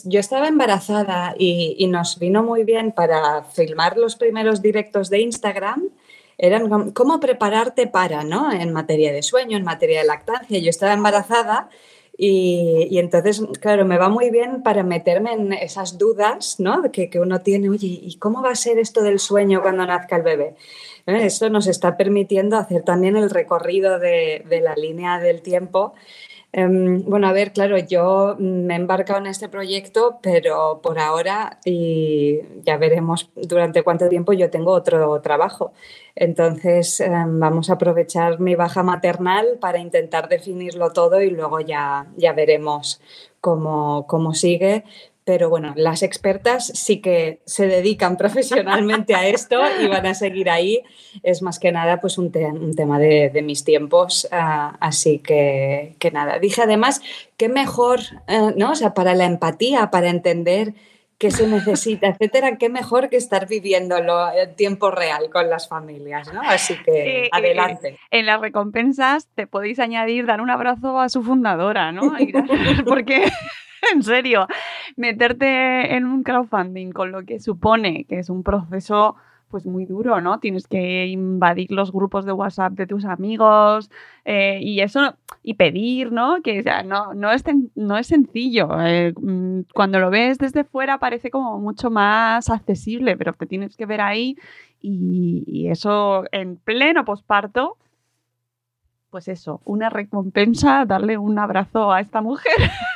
yo 0.05 0.19
estaba 0.19 0.47
embarazada 0.47 1.35
y, 1.37 1.75
y, 1.77 1.87
nos 1.87 2.19
vino 2.19 2.43
muy 2.43 2.63
bien 2.63 2.91
para 2.91 3.43
filmar 3.43 3.97
los 3.97 4.15
primeros 4.15 4.61
directos 4.61 5.09
de 5.09 5.21
Instagram. 5.21 5.89
Eran 6.37 6.91
cómo 6.91 7.19
prepararte 7.19 7.87
para, 7.87 8.23
¿no? 8.23 8.51
En 8.51 8.73
materia 8.73 9.11
de 9.11 9.21
sueño, 9.21 9.57
en 9.57 9.63
materia 9.63 10.01
de 10.01 10.07
lactancia. 10.07 10.59
Yo 10.59 10.69
estaba 10.69 10.93
embarazada 10.93 11.69
y, 12.15 12.99
entonces, 12.99 13.41
claro, 13.59 13.85
me 13.85 13.97
va 13.97 14.07
muy 14.07 14.29
bien 14.29 14.61
para 14.61 14.83
meterme 14.83 15.33
en 15.33 15.53
esas 15.53 15.97
dudas 15.97 16.59
¿no? 16.59 16.91
que, 16.91 17.09
que 17.09 17.19
uno 17.19 17.41
tiene, 17.41 17.69
oye, 17.69 17.87
¿y 17.87 18.17
cómo 18.17 18.43
va 18.43 18.51
a 18.51 18.55
ser 18.55 18.77
esto 18.77 19.01
del 19.01 19.19
sueño 19.19 19.61
cuando 19.61 19.85
nazca 19.85 20.17
el 20.17 20.21
bebé? 20.21 20.55
¿Eh? 21.07 21.25
Esto 21.25 21.49
nos 21.49 21.67
está 21.67 21.97
permitiendo 21.97 22.57
hacer 22.57 22.83
también 22.83 23.15
el 23.15 23.31
recorrido 23.31 23.97
de, 23.97 24.45
de 24.47 24.61
la 24.61 24.75
línea 24.75 25.19
del 25.19 25.41
tiempo 25.41 25.95
Em, 26.55 27.03
bueno, 27.05 27.27
a 27.27 27.33
ver, 27.33 27.51
claro, 27.51 27.79
yo 27.79 28.35
me 28.37 28.75
he 28.75 28.77
embarcado 28.77 29.17
en 29.19 29.25
este 29.25 29.49
proyecto, 29.49 30.19
pero 30.21 30.81
por 30.83 30.99
ahora, 30.99 31.59
y 31.65 32.41
ya 32.63 32.77
veremos 32.77 33.31
durante 33.35 33.81
cuánto 33.81 34.07
tiempo, 34.07 34.33
yo 34.33 34.51
tengo 34.51 34.71
otro 34.71 35.19
trabajo. 35.21 35.73
Entonces, 36.15 36.99
em, 36.99 37.39
vamos 37.39 37.71
a 37.71 37.73
aprovechar 37.73 38.39
mi 38.39 38.53
baja 38.53 38.83
maternal 38.83 39.57
para 39.59 39.79
intentar 39.79 40.29
definirlo 40.29 40.91
todo 40.91 41.21
y 41.23 41.31
luego 41.31 41.59
ya, 41.59 42.05
ya 42.17 42.33
veremos 42.33 43.01
cómo, 43.41 44.05
cómo 44.07 44.35
sigue 44.35 44.83
pero 45.25 45.49
bueno, 45.49 45.73
las 45.75 46.03
expertas 46.03 46.67
sí 46.67 47.01
que 47.01 47.39
se 47.45 47.67
dedican 47.67 48.17
profesionalmente 48.17 49.15
a 49.15 49.27
esto 49.27 49.61
y 49.81 49.87
van 49.87 50.05
a 50.05 50.13
seguir 50.13 50.49
ahí. 50.49 50.81
Es 51.23 51.41
más 51.41 51.59
que 51.59 51.71
nada 51.71 52.01
pues 52.01 52.17
un, 52.17 52.31
tema 52.31 52.99
de, 52.99 53.41
mis 53.43 53.63
tiempos, 53.63 54.27
ah, 54.31 54.75
así 54.79 55.19
que, 55.19 55.95
que, 55.99 56.11
nada. 56.11 56.39
Dije 56.39 56.61
además, 56.61 57.01
qué 57.37 57.49
mejor, 57.49 57.99
eh, 58.27 58.53
¿no? 58.55 58.71
O 58.71 58.75
sea, 58.75 58.93
para 58.93 59.15
la 59.15 59.25
empatía, 59.25 59.89
para 59.91 60.09
entender 60.09 60.73
qué 61.23 61.31
se 61.31 61.47
necesita, 61.47 62.07
etcétera, 62.07 62.57
qué 62.57 62.67
mejor 62.67 63.07
que 63.07 63.15
estar 63.15 63.47
viviéndolo 63.47 64.29
en 64.33 64.55
tiempo 64.55 64.91
real 64.91 65.29
con 65.31 65.49
las 65.49 65.69
familias, 65.69 66.33
¿no? 66.33 66.41
Así 66.41 66.75
que 66.83 66.91
eh, 66.91 67.25
eh, 67.25 67.29
adelante. 67.31 67.97
en 68.11 68.25
las 68.25 68.41
recompensas 68.41 69.29
te 69.33 69.47
podéis 69.47 69.79
añadir 69.79 70.25
dar 70.25 70.41
un 70.41 70.49
abrazo 70.49 70.99
a 70.99 71.07
su 71.07 71.23
fundadora, 71.23 71.93
¿no? 71.93 72.13
Porque 72.85 73.31
en 73.93 74.03
serio, 74.03 74.47
meterte 74.95 75.95
en 75.95 76.05
un 76.05 76.23
crowdfunding 76.23 76.91
con 76.91 77.11
lo 77.11 77.23
que 77.23 77.39
supone 77.39 78.05
que 78.05 78.19
es 78.19 78.29
un 78.29 78.43
proceso 78.43 79.15
pues 79.49 79.67
muy 79.67 79.85
duro, 79.85 80.19
¿no? 80.19 80.39
Tienes 80.39 80.67
que 80.67 81.05
invadir 81.05 81.71
los 81.71 81.91
grupos 81.91 82.25
de 82.25 82.31
WhatsApp 82.31 82.73
de 82.73 82.87
tus 82.87 83.05
amigos 83.05 83.91
eh, 84.25 84.57
y 84.59 84.79
eso, 84.79 85.15
y 85.43 85.53
pedir, 85.53 86.11
¿no? 86.11 86.41
Que 86.41 86.63
no, 86.85 87.13
no, 87.13 87.31
es, 87.31 87.43
no 87.75 87.99
es 87.99 88.07
sencillo. 88.07 88.69
Eh, 88.79 89.13
mm, 89.15 89.65
cuando 89.71 89.99
lo 89.99 90.09
ves 90.09 90.39
desde 90.39 90.63
fuera 90.63 90.97
parece 90.97 91.29
como 91.29 91.59
mucho 91.59 91.91
más 91.91 92.49
accesible, 92.49 93.15
pero 93.15 93.33
te 93.33 93.45
tienes 93.45 93.77
que 93.77 93.85
ver 93.85 94.01
ahí 94.01 94.35
y 94.81 95.67
eso 95.69 96.25
en 96.31 96.57
pleno 96.57 97.05
posparto, 97.05 97.77
pues 99.11 99.27
eso, 99.27 99.61
una 99.65 99.91
recompensa, 99.91 100.85
darle 100.85 101.19
un 101.19 101.37
abrazo 101.37 101.91
a 101.91 102.01
esta 102.01 102.19
mujer. 102.21 102.51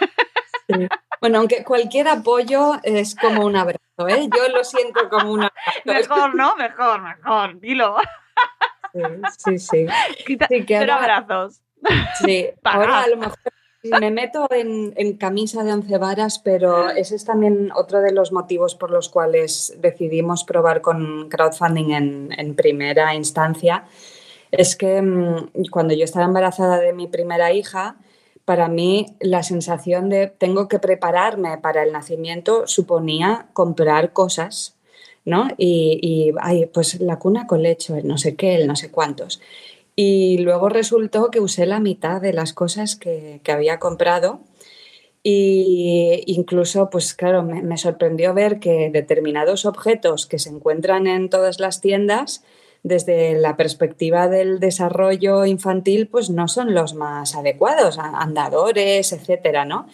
Bueno, 1.20 1.40
aunque 1.40 1.64
cualquier 1.64 2.08
apoyo 2.08 2.74
es 2.84 3.16
como 3.16 3.46
un 3.46 3.56
abrazo, 3.56 4.08
¿eh? 4.08 4.28
Yo 4.36 4.50
lo 4.50 4.64
siento 4.64 5.10
como 5.10 5.32
un 5.32 5.44
abrazo. 5.44 5.82
Mejor, 5.86 6.36
¿no? 6.36 6.56
Mejor, 6.56 7.02
mejor, 7.02 7.60
dilo. 7.60 7.98
Sí, 9.38 9.58
sí, 9.60 9.88
sí. 10.28 10.84
abrazos. 10.90 11.62
Sí, 12.24 12.50
ahora 12.64 13.04
a 13.04 13.08
lo 13.08 13.18
mejor 13.18 13.38
me 14.00 14.12
meto 14.12 14.48
en, 14.52 15.18
camisa 15.18 15.64
de 15.64 15.74
once 15.74 15.98
varas, 15.98 16.40
pero 16.40 16.90
ese 16.90 17.16
es 17.16 17.26
también 17.26 17.72
otro 17.76 18.02
de 18.02 18.12
los 18.12 18.32
motivos 18.32 18.76
por 18.76 18.92
los 18.92 19.10
cuales 19.10 19.76
decidimos 19.80 20.44
probar 20.44 20.82
con 20.82 21.30
crowdfunding 21.30 21.92
en, 21.92 22.30
en 22.38 22.56
primera 22.56 23.14
instancia. 23.16 23.86
Es 24.52 24.76
que 24.76 25.02
mm, 25.02 25.70
cuando 25.72 25.94
yo 25.94 26.04
estaba 26.04 26.26
embarazada 26.26 26.80
de 26.80 26.94
mi 26.94 27.08
primera 27.08 27.52
hija, 27.52 27.98
para 28.48 28.70
mí 28.70 29.08
la 29.20 29.44
sensación 29.44 30.08
de 30.08 30.28
tengo 30.28 30.70
que 30.70 30.80
prepararme 30.80 31.58
para 31.58 31.84
el 31.84 31.92
nacimiento 31.92 32.66
suponía 32.66 33.48
comprar 33.52 34.14
cosas, 34.14 34.78
¿no? 35.26 35.50
Y, 35.58 36.00
y 36.02 36.66
pues 36.68 37.02
la 37.02 37.20
cuna 37.20 37.46
con 37.46 37.62
lecho, 37.62 37.98
el 37.98 38.08
no 38.08 38.18
sé 38.18 38.38
qué, 38.38 38.56
el 38.56 38.66
no 38.66 38.78
sé 38.78 38.90
cuántos. 38.90 39.42
Y 39.98 40.38
luego 40.38 40.70
resultó 40.70 41.30
que 41.30 41.42
usé 41.42 41.66
la 41.66 41.82
mitad 41.82 42.22
de 42.22 42.32
las 42.32 42.54
cosas 42.54 42.96
que, 42.96 43.42
había 43.50 43.80
comprado. 43.80 44.40
Y 45.24 46.24
incluso, 46.28 46.90
pues 46.90 47.14
claro, 47.14 47.44
me, 47.44 47.62
me 47.62 47.76
sorprendió 47.76 48.34
ver 48.34 48.62
que 48.62 48.90
determinados 48.94 49.66
objetos 49.66 50.26
que 50.26 50.40
se 50.40 50.52
encuentran 50.52 51.06
en 51.06 51.30
todas 51.30 51.60
las 51.60 51.82
tiendas 51.82 52.46
desde 52.84 53.34
la 53.40 53.58
perspectiva 53.58 54.28
del 54.28 54.60
desarrollo 54.60 55.46
infantil, 55.46 56.08
pues 56.08 56.30
no 56.30 56.48
son 56.48 56.74
los 56.74 56.94
más 56.94 57.36
adecuados, 57.36 57.98
andadores, 58.00 59.12
etcétera, 59.14 59.66
¿no? 59.66 59.88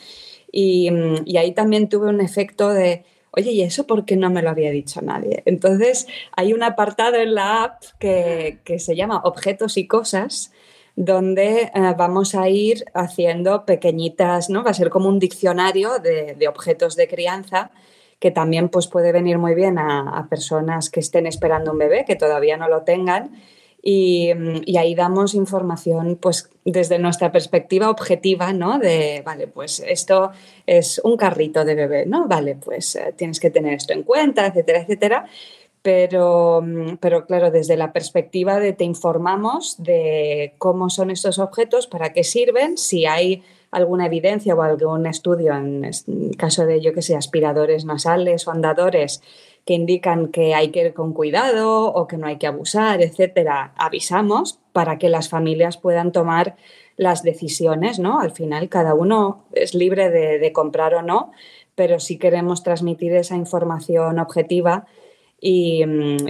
Y, 0.51 0.89
ahí 1.37 1.51
también 1.53 1.89
tuve 1.89 2.09
un 2.09 2.21
efecto 2.21 2.69
de, 2.69 3.05
oye, 3.31 3.51
¿y 3.51 3.61
eso 3.63 3.87
por 3.87 4.05
qué 4.05 4.15
no 4.15 4.29
me 4.29 4.43
lo 4.43 4.51
había 4.51 4.69
dicho 4.69 5.01
nadie? 5.01 5.41
Entonces, 5.45 6.07
hay 6.35 6.53
un 6.53 6.61
apartado 6.61 7.15
en 7.15 7.33
la 7.33 7.63
app 7.63 7.83
que, 7.97 8.59
se 8.77 8.95
llama 8.95 9.21
Objetos 9.23 9.77
y 9.77 9.87
Cosas, 9.87 10.51
donde 10.95 11.71
eh, 11.73 11.93
vamos 11.97 12.35
a 12.35 12.49
ir 12.49 12.85
haciendo 12.93 13.65
pequeñitas, 13.65 14.51
¿no? 14.51 14.63
Va 14.63 14.71
a 14.71 14.75
ser 14.75 14.91
como 14.91 15.09
un 15.09 15.17
diccionario 15.17 15.97
de, 15.97 16.35
de 16.35 16.47
objetos 16.47 16.95
de 16.95 17.07
crianza 17.07 17.71
que 18.23 18.31
también 18.31 18.69
pues, 18.69 18.87
puede 18.87 19.11
venir 19.11 19.37
muy 19.37 19.53
bien 19.53 19.77
a, 19.77 20.27
personas 20.29 20.89
que 20.89 21.01
estén 21.01 21.27
esperando 21.27 21.73
un 21.73 21.77
bebé, 21.77 22.05
que 22.05 22.15
todavía 22.15 22.55
no 22.55 22.69
lo 22.69 22.83
tengan. 22.83 23.31
Y, 23.81 24.31
ahí 24.77 24.95
damos 24.95 25.33
información 25.33 26.17
pues 26.21 26.49
desde 26.63 26.99
nuestra 26.99 27.33
perspectiva 27.33 27.89
objetiva, 27.89 28.53
¿no? 28.53 28.79
De, 28.79 29.23
vale, 29.25 29.47
pues 29.47 29.83
esto 29.85 30.31
es 30.65 31.01
un 31.03 31.17
carrito 31.17 31.65
de 31.65 31.75
bebé, 31.75 32.05
¿no? 32.05 32.25
Vale, 32.29 32.55
pues 32.55 32.95
eh, 32.95 33.13
tienes 33.13 33.41
que 33.41 33.49
tener 33.49 33.73
esto 33.73 33.91
en 33.91 34.03
cuenta, 34.03 34.45
etcétera, 34.45 34.79
etcétera. 34.83 35.25
Pero, 35.81 36.61
mm, 36.61 36.99
pero 37.01 37.25
claro, 37.25 37.51
desde 37.51 37.75
la 37.75 37.91
perspectiva 37.91 38.61
de 38.61 38.71
te 38.71 38.85
informamos 38.85 39.83
de 39.83 40.53
cómo 40.59 40.89
son 40.89 41.11
estos 41.11 41.39
objetos, 41.39 41.87
para 41.87 42.13
qué 42.13 42.23
sirven, 42.23 42.77
si 42.77 43.05
hay 43.05 43.43
alguna 43.73 44.05
evidencia 44.05 44.55
o 44.55 44.61
algún 44.61 45.05
estudio, 45.05 45.53
en 45.55 45.89
caso 46.37 46.65
de, 46.65 46.81
yo 46.81 46.93
que 46.93 47.01
sé, 47.01 47.15
aspiradores 47.15 47.85
nasales 47.85 48.47
o 48.47 48.51
andadores, 48.51 49.21
que 49.65 49.73
indican 49.73 50.27
que 50.27 50.53
hay 50.53 50.69
que 50.69 50.81
ir 50.85 50.93
con 50.93 51.13
cuidado 51.13 51.85
o 51.93 52.07
que 52.07 52.17
no 52.17 52.27
hay 52.27 52.37
que 52.37 52.47
abusar, 52.47 53.01
etcétera, 53.01 53.73
avisamos 53.77 54.59
para 54.73 54.97
que 54.97 55.09
las 55.09 55.29
familias 55.29 55.77
puedan 55.77 56.11
tomar 56.11 56.55
las 56.97 57.23
decisiones, 57.23 57.99
¿no? 57.99 58.19
Al 58.19 58.31
final 58.31 58.69
cada 58.69 58.93
uno 58.93 59.45
es 59.53 59.73
libre 59.73 60.09
de, 60.09 60.51
comprar 60.51 60.93
o 60.95 61.01
no, 61.01 61.31
pero 61.75 61.99
sí 61.99 62.17
queremos 62.17 62.61
transmitir 62.63 63.13
esa 63.15 63.35
información 63.35 64.19
objetiva 64.19 64.85
y, 65.39 65.83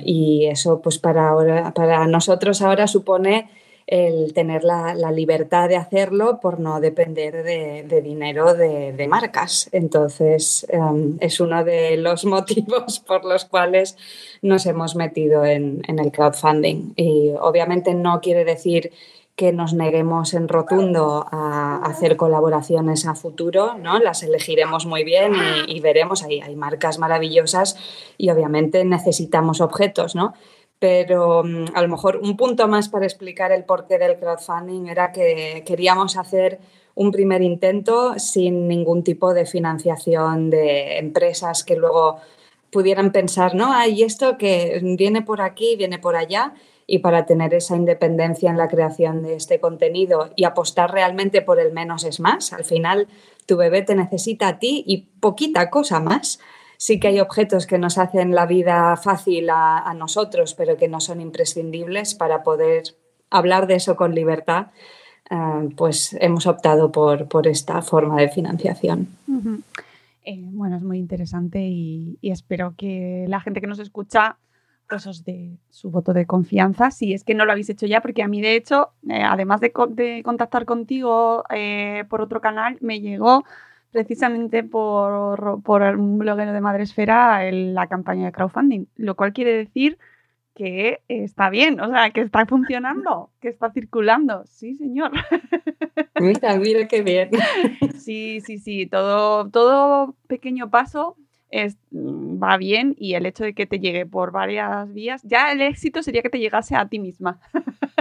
y 0.06 0.46
eso 0.46 0.82
pues 0.82 1.00
para, 1.00 1.30
ahora, 1.30 1.74
para 1.74 2.08
nosotros 2.08 2.62
ahora 2.62 2.88
supone 2.88 3.50
el 3.88 4.34
tener 4.34 4.63
la, 4.63 4.93
libertad 5.12 5.69
de 5.69 5.76
hacerlo 5.76 6.39
por 6.39 6.60
no 6.60 6.80
depender 6.80 7.43
de, 7.43 8.02
dinero 8.02 8.54
de, 8.54 9.08
marcas. 9.08 9.69
Entonces, 9.72 10.65
em, 10.69 11.17
es 11.19 11.39
uno 11.39 11.63
de 11.63 11.98
los 11.98 12.26
motivos 12.36 13.00
por 13.00 13.26
los 13.26 13.46
cuales 13.46 13.98
nos 14.41 14.65
hemos 14.65 14.96
metido 14.96 15.46
en, 15.46 15.82
el 15.88 16.12
crowdfunding. 16.12 16.93
Y 16.96 17.34
obviamente 17.39 17.93
no 17.93 18.22
quiere 18.22 18.46
decir 18.46 18.91
que 19.36 19.52
nos 19.52 19.74
neguemos 19.74 20.36
en 20.36 20.48
rotundo 20.48 21.26
a 21.32 21.82
hacer 21.84 22.17
colaboraciones 22.17 23.08
a 23.08 23.15
futuro, 23.15 23.76
¿no? 23.80 23.98
Las 23.98 24.22
elegiremos 24.22 24.86
muy 24.86 25.04
bien 25.04 25.34
y, 25.67 25.80
veremos, 25.80 26.24
ahí 26.24 26.39
hay 26.39 26.56
marcas 26.56 27.00
maravillosas 27.00 27.76
y 28.17 28.30
obviamente 28.30 28.86
necesitamos 28.86 29.60
objetos, 29.60 30.13
¿no? 30.13 30.36
Pero 30.84 31.46
mm, 31.46 31.67
a 31.76 31.82
lo 31.82 31.88
mejor 31.88 32.17
un 32.17 32.36
punto 32.36 32.67
más 32.67 32.89
para 32.89 33.06
explicar 33.06 33.54
el 33.54 33.63
porqué 33.63 33.98
del 33.98 34.17
crowdfunding 34.17 34.88
era 34.88 35.13
que 35.13 35.63
queríamos 35.65 36.17
hacer 36.17 36.60
un 36.93 37.10
primer 37.10 37.41
intento 37.41 38.19
sin 38.19 38.67
ningún 38.67 39.02
tipo 39.02 39.34
de 39.34 39.46
financiación 39.46 40.50
de 40.50 40.98
empresas 40.98 41.63
que 41.63 41.78
luego 41.78 42.17
pudieran 42.69 43.13
pensar, 43.13 43.56
no, 43.56 43.72
hay 43.72 44.04
esto 44.04 44.38
que 44.38 44.82
viene 44.98 45.22
por 45.22 45.39
aquí, 45.39 45.78
viene 45.78 46.00
por 46.00 46.17
allá, 46.17 46.54
y 46.86 47.00
para 47.00 47.26
tener 47.26 47.54
esa 47.54 47.78
independencia 47.78 48.50
en 48.50 48.58
la 48.58 48.67
creación 48.67 49.24
de 49.24 49.36
este 49.36 49.62
contenido 49.62 50.32
y 50.36 50.43
apostar 50.43 50.91
realmente 50.91 51.41
por 51.41 51.62
el 51.62 51.72
menos 51.72 52.04
es 52.04 52.19
más. 52.19 52.52
Al 52.52 52.65
final, 52.65 53.08
tu 53.46 53.56
bebé 53.56 53.84
te 53.84 53.96
necesita 53.96 54.50
a 54.50 54.60
ti 54.60 54.84
y 54.86 55.08
poquita 55.22 55.69
cosa 55.69 56.02
más 56.02 56.39
sí 56.84 57.00
que 57.00 57.08
hay 57.08 57.22
objetos 57.22 57.65
que 57.65 57.78
nos 57.78 57.98
hacen 57.98 58.36
la 58.36 58.46
vida 58.46 58.98
fácil 58.98 59.50
a, 59.50 59.93
nosotros, 59.98 60.54
pero 60.54 60.76
que 60.76 60.89
no 60.89 61.00
son 61.00 61.22
imprescindibles 61.22 62.13
para 62.13 62.43
poder 62.43 62.84
hablar 63.30 63.67
de 63.67 63.76
eso 63.76 63.96
con 63.96 64.13
libertad, 64.13 64.67
eh, 65.30 65.69
pues 65.78 66.13
hemos 66.19 66.46
optado 66.46 66.91
por, 66.91 67.48
esta 67.48 67.82
forma 67.82 68.17
de 68.17 68.28
financiación. 68.28 69.08
Eh, 70.26 70.41
bueno, 70.52 70.76
es 70.76 70.84
muy 70.84 70.98
interesante 70.98 71.62
y, 71.62 72.19
espero 72.22 72.74
que 72.78 73.28
la 73.30 73.39
gente 73.39 73.62
que 73.62 73.67
nos 73.67 73.80
escucha 73.80 74.38
pues 74.89 75.08
os 75.08 75.24
dé 75.24 75.58
su 75.69 75.89
voto 75.89 76.12
de 76.12 76.26
confianza, 76.26 76.91
si 76.91 77.13
es 77.13 77.24
que 77.24 77.34
no 77.34 77.46
lo 77.46 77.54
habéis 77.54 77.69
hecho 77.69 77.86
ya, 77.86 78.02
porque 78.02 78.24
a 78.24 78.28
mí 78.28 78.41
de 78.41 78.58
hecho, 78.58 78.89
eh, 79.10 79.24
además 79.24 79.62
de, 79.62 79.72
de, 79.91 80.22
contactar 80.22 80.65
contigo 80.65 81.46
por 82.10 82.19
otro 82.19 82.41
canal, 82.41 82.78
me 82.82 83.00
llegó 83.00 83.46
precisamente 83.94 84.64
por, 84.64 85.62
por 85.62 85.84
un 85.84 86.18
bloguero 86.18 86.52
de 86.52 86.60
Madresfera 86.60 87.48
en 87.48 87.74
la 87.74 87.88
campaña 87.88 88.26
de 88.26 88.32
crowdfunding, 88.34 88.88
lo 88.98 89.16
cual 89.16 89.32
quiere 89.32 89.54
decir 89.54 89.98
que 90.56 91.00
está 91.08 91.50
bien, 91.50 91.80
o 91.80 91.90
sea, 91.90 92.10
que 92.10 92.22
está 92.22 92.46
funcionando, 92.46 93.30
que 93.40 93.50
está 93.50 93.72
circulando. 93.72 94.44
Sí, 94.46 94.76
señor. 94.76 95.12
Mira, 96.20 96.58
mira 96.58 96.88
qué 96.88 97.02
bien. 97.02 97.30
Sí, 97.98 98.42
sí, 98.42 98.58
sí, 98.58 98.86
todo, 98.86 99.50
todo 99.50 100.16
pequeño 100.28 100.70
paso 100.70 101.16
es, 101.50 101.78
va 101.94 102.58
bien 102.58 102.96
y 102.98 103.14
el 103.14 103.26
hecho 103.26 103.44
de 103.44 103.54
que 103.54 103.66
te 103.66 103.80
llegue 103.80 104.06
por 104.06 104.32
varias 104.32 104.92
vías, 104.92 105.22
ya 105.24 105.52
el 105.52 105.62
éxito 105.62 106.04
sería 106.04 106.22
que 106.22 106.30
te 106.30 106.40
llegase 106.40 106.76
a 106.76 106.88
ti 106.88 107.00
misma. 107.00 107.40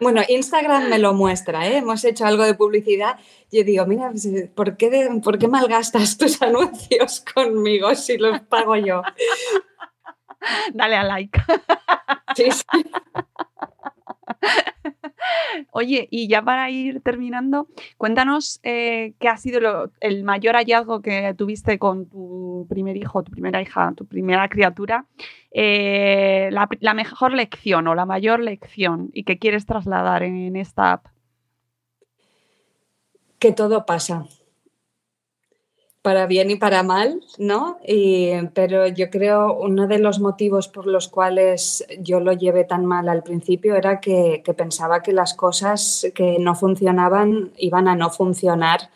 Bueno, 0.00 0.22
Instagram 0.26 0.88
me 0.88 0.98
lo 0.98 1.12
muestra, 1.12 1.66
¿eh? 1.68 1.78
hemos 1.78 2.04
hecho 2.04 2.24
algo 2.24 2.44
de 2.44 2.54
publicidad. 2.54 3.18
Yo 3.52 3.64
digo, 3.64 3.84
mira, 3.86 4.10
pues, 4.10 4.26
¿por 4.54 4.76
qué, 4.76 5.08
¿por 5.22 5.38
qué 5.38 5.48
malgastas 5.48 6.16
tus 6.16 6.40
anuncios 6.42 7.22
conmigo 7.34 7.94
si 7.94 8.16
los 8.16 8.40
pago 8.40 8.76
yo? 8.76 9.02
Dale 10.72 10.96
a 10.96 11.04
like. 11.04 11.38
Sí, 12.34 12.50
sí. 12.50 12.64
Oye, 15.72 16.08
y 16.10 16.28
ya 16.28 16.42
para 16.42 16.70
ir 16.70 17.00
terminando, 17.02 17.68
cuéntanos 17.96 18.60
eh, 18.62 19.14
qué 19.18 19.28
ha 19.28 19.36
sido 19.36 19.90
el 20.00 20.24
mayor 20.24 20.54
hallazgo 20.54 21.02
que 21.02 21.34
tuviste 21.34 21.78
con 21.78 22.06
tu 22.06 22.66
primer 22.68 22.96
hijo, 22.96 23.22
tu 23.22 23.30
primera 23.30 23.60
hija, 23.60 23.92
tu 23.96 24.06
primera 24.06 24.48
criatura, 24.48 25.06
eh, 25.50 26.50
la, 26.52 26.94
mejor 26.94 27.32
lección 27.32 27.86
o 27.88 27.94
la 27.94 28.06
mayor 28.06 28.40
lección 28.40 29.10
y 29.12 29.24
que 29.24 29.38
quieres 29.38 29.66
trasladar 29.66 30.22
en 30.22 30.56
esta 30.56 30.92
app. 30.92 31.06
Que 33.38 33.52
todo 33.52 33.86
pasa 33.86 34.26
para 36.02 36.26
bien 36.26 36.50
y 36.50 36.56
para 36.56 36.82
mal, 36.82 37.20
¿no? 37.38 37.78
pero 38.54 38.86
yo 38.88 39.10
creo 39.10 39.54
uno 39.54 39.86
de 39.86 39.98
los 39.98 40.18
motivos 40.18 40.68
por 40.68 40.86
los 40.86 41.08
cuales 41.08 41.86
yo 41.98 42.20
lo 42.20 42.32
llevé 42.32 42.64
tan 42.64 42.86
mal 42.86 43.08
al 43.08 43.22
principio 43.22 43.76
era 43.76 44.00
que, 44.00 44.42
pensaba 44.56 45.02
que 45.02 45.12
las 45.12 45.34
cosas 45.34 46.06
que 46.14 46.38
no 46.38 46.54
funcionaban 46.54 47.52
iban 47.58 47.86
a 47.86 47.96
no 47.96 48.10
funcionar 48.10 48.90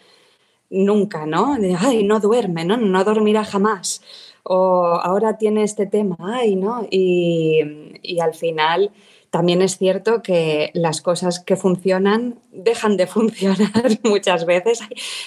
nunca, 0.70 1.26
¿no? 1.26 1.56
De, 1.56 1.76
ay, 1.78 2.04
no 2.04 2.20
duerme, 2.20 2.64
¿no? 2.64 2.76
No 2.76 3.04
dormirá 3.04 3.44
jamás. 3.44 4.02
O 4.42 4.84
ahora 5.00 5.38
tiene 5.38 5.62
este 5.62 5.86
tema, 5.86 6.16
ay, 6.20 6.56
¿no? 6.56 6.86
Y, 6.90 7.60
y 8.02 8.20
al 8.20 8.34
final 8.34 8.90
también 9.34 9.62
es 9.62 9.78
cierto 9.78 10.22
que 10.22 10.70
las 10.74 11.00
cosas 11.00 11.40
que 11.40 11.56
funcionan 11.56 12.36
dejan 12.52 12.96
de 12.96 13.06
funcionar 13.08 13.98
muchas 14.04 14.46
veces. 14.46 14.78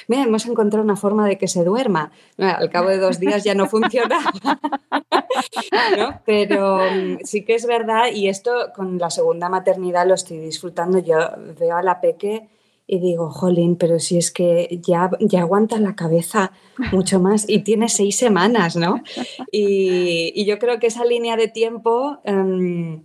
Mira, 0.07 0.23
hemos 0.23 0.45
encontrado 0.45 0.81
una 0.81 0.95
forma 0.95 1.27
de 1.27 1.37
que 1.37 1.49
se 1.49 1.65
duerma. 1.65 2.13
Al 2.37 2.69
cabo 2.69 2.87
de 2.87 2.99
dos 2.99 3.19
días 3.19 3.43
ya 3.43 3.53
no 3.53 3.65
funciona. 3.67 4.19
Pero 6.25 6.77
mm, 6.89 7.17
sí 7.25 7.43
que 7.43 7.55
es 7.55 7.65
verdad, 7.65 8.05
y 8.13 8.29
esto 8.29 8.71
con 8.73 8.97
la 8.97 9.09
segunda 9.09 9.49
maternidad 9.49 10.07
lo 10.07 10.13
estoy 10.13 10.37
disfrutando. 10.37 10.99
Yo 10.99 11.17
veo 11.59 11.75
a 11.75 11.83
la 11.83 11.99
peque 11.99 12.47
y 12.87 12.99
digo, 12.99 13.29
jolín, 13.29 13.75
pero 13.75 13.99
si 13.99 14.17
es 14.17 14.31
que 14.31 14.79
ya, 14.81 15.11
ya 15.19 15.41
aguanta 15.41 15.77
la 15.81 15.97
cabeza 15.97 16.53
mucho 16.93 17.19
más 17.19 17.43
y 17.49 17.59
tiene 17.59 17.89
seis 17.89 18.15
semanas, 18.15 18.77
¿no? 18.77 19.03
Y, 19.51 20.45
yo 20.45 20.59
creo 20.59 20.79
que 20.79 20.87
esa 20.87 21.03
línea 21.03 21.35
de 21.35 21.49
tiempo... 21.49 22.19
Em, 22.23 23.03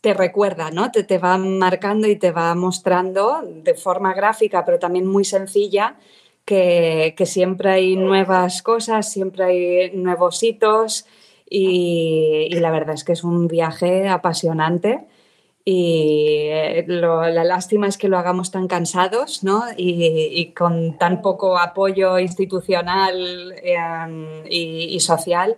te 0.00 0.14
recuerda, 0.14 0.70
¿no? 0.70 0.90
Te, 0.90 1.04
te 1.04 1.18
va 1.18 1.38
marcando 1.38 2.08
y 2.08 2.16
te 2.16 2.32
va 2.32 2.54
mostrando 2.54 3.42
de 3.44 3.74
forma 3.74 4.14
gráfica, 4.14 4.64
pero 4.64 4.78
también 4.78 5.06
muy 5.06 5.24
sencilla, 5.24 5.96
que, 6.46 7.14
siempre 7.26 7.70
hay 7.70 7.96
nuevas 7.96 8.62
cosas, 8.62 9.10
siempre 9.10 9.44
hay 9.44 9.90
nuevos 9.90 10.42
hitos 10.42 11.06
y, 11.48 12.48
la 12.60 12.70
verdad 12.70 12.94
es 12.94 13.04
que 13.04 13.12
es 13.12 13.24
un 13.24 13.48
viaje 13.48 14.08
apasionante 14.08 15.06
y 15.64 16.46
eh, 16.50 16.84
la 16.86 17.42
lástima 17.44 17.88
es 17.88 17.98
que 17.98 18.08
lo 18.08 18.18
hagamos 18.18 18.52
tan 18.52 18.68
cansados 18.68 19.42
¿no? 19.42 19.64
y, 19.76 20.52
con 20.56 20.96
tan 20.96 21.20
poco 21.20 21.58
apoyo 21.58 22.18
institucional 22.20 23.52
eh, 23.62 24.44
y 24.48 25.00
social 25.00 25.56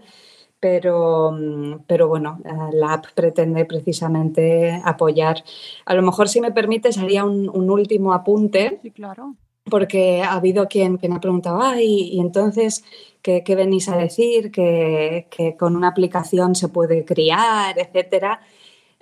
pero, 0.60 1.32
mm, 1.32 1.84
pero 1.86 2.08
bueno, 2.08 2.40
la 2.72 2.94
app 2.94 3.06
pretende 3.14 3.64
precisamente 3.64 4.80
apoyar. 4.84 5.44
A 5.84 5.94
lo 5.94 6.02
mejor, 6.02 6.28
si 6.28 6.40
me 6.40 6.52
permites, 6.52 6.98
haría 6.98 7.24
un, 7.24 7.70
último 7.70 8.12
apunte. 8.12 8.80
Sí, 8.82 8.90
claro. 8.90 9.34
Porque 9.64 10.22
ha 10.22 10.32
habido 10.32 10.66
quien, 10.66 10.96
quien 10.96 11.12
ha 11.12 11.20
preguntado, 11.20 11.60
y 11.78 12.18
entonces, 12.20 12.84
¿qué, 13.22 13.54
venís 13.54 13.88
a 13.88 13.96
decir? 13.96 14.50
Que, 14.50 15.26
con 15.58 15.76
una 15.76 15.88
aplicación 15.88 16.54
se 16.54 16.68
puede 16.68 17.04
criar, 17.04 17.78
etcétera. 17.78 18.40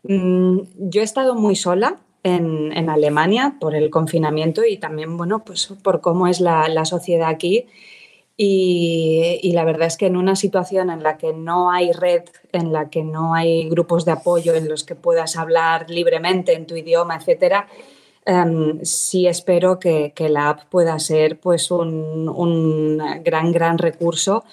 Mm, 0.02 0.60
yo 0.76 1.00
he 1.00 1.04
estado 1.04 1.34
muy 1.34 1.54
sola 1.54 2.00
en, 2.22 2.72
en, 2.72 2.90
Alemania 2.90 3.56
por 3.60 3.74
el 3.74 3.90
confinamiento 3.90 4.64
y 4.64 4.78
también, 4.78 5.16
bueno, 5.16 5.44
pues 5.44 5.68
por 5.82 6.00
cómo 6.00 6.26
es 6.26 6.40
la, 6.40 6.68
la 6.68 6.84
sociedad 6.84 7.28
aquí 7.28 7.66
y, 8.36 9.52
la 9.54 9.64
verdad 9.64 9.86
es 9.86 9.96
que 9.96 10.06
en 10.06 10.16
una 10.16 10.36
situación 10.36 10.90
en 10.90 11.02
la 11.02 11.16
que 11.16 11.32
no 11.32 11.70
hay 11.70 11.92
red, 11.92 12.24
en 12.52 12.72
la 12.72 12.90
que 12.90 13.02
no 13.02 13.34
hay 13.34 13.68
grupos 13.68 14.04
de 14.04 14.12
apoyo 14.12 14.54
en 14.54 14.68
los 14.68 14.84
que 14.84 14.94
puedas 14.94 15.36
hablar 15.36 15.88
libremente 15.88 16.52
en 16.52 16.66
tu 16.66 16.76
idioma, 16.76 17.16
etcétera, 17.16 17.66
em, 18.26 18.80
sí 18.84 19.26
espero 19.26 19.78
que, 19.78 20.12
la 20.28 20.50
app 20.50 20.64
pueda 20.68 20.98
ser 20.98 21.38
pues 21.40 21.70
un, 21.70 22.98
gran, 23.24 23.52
gran 23.52 23.78
recurso 23.78 24.44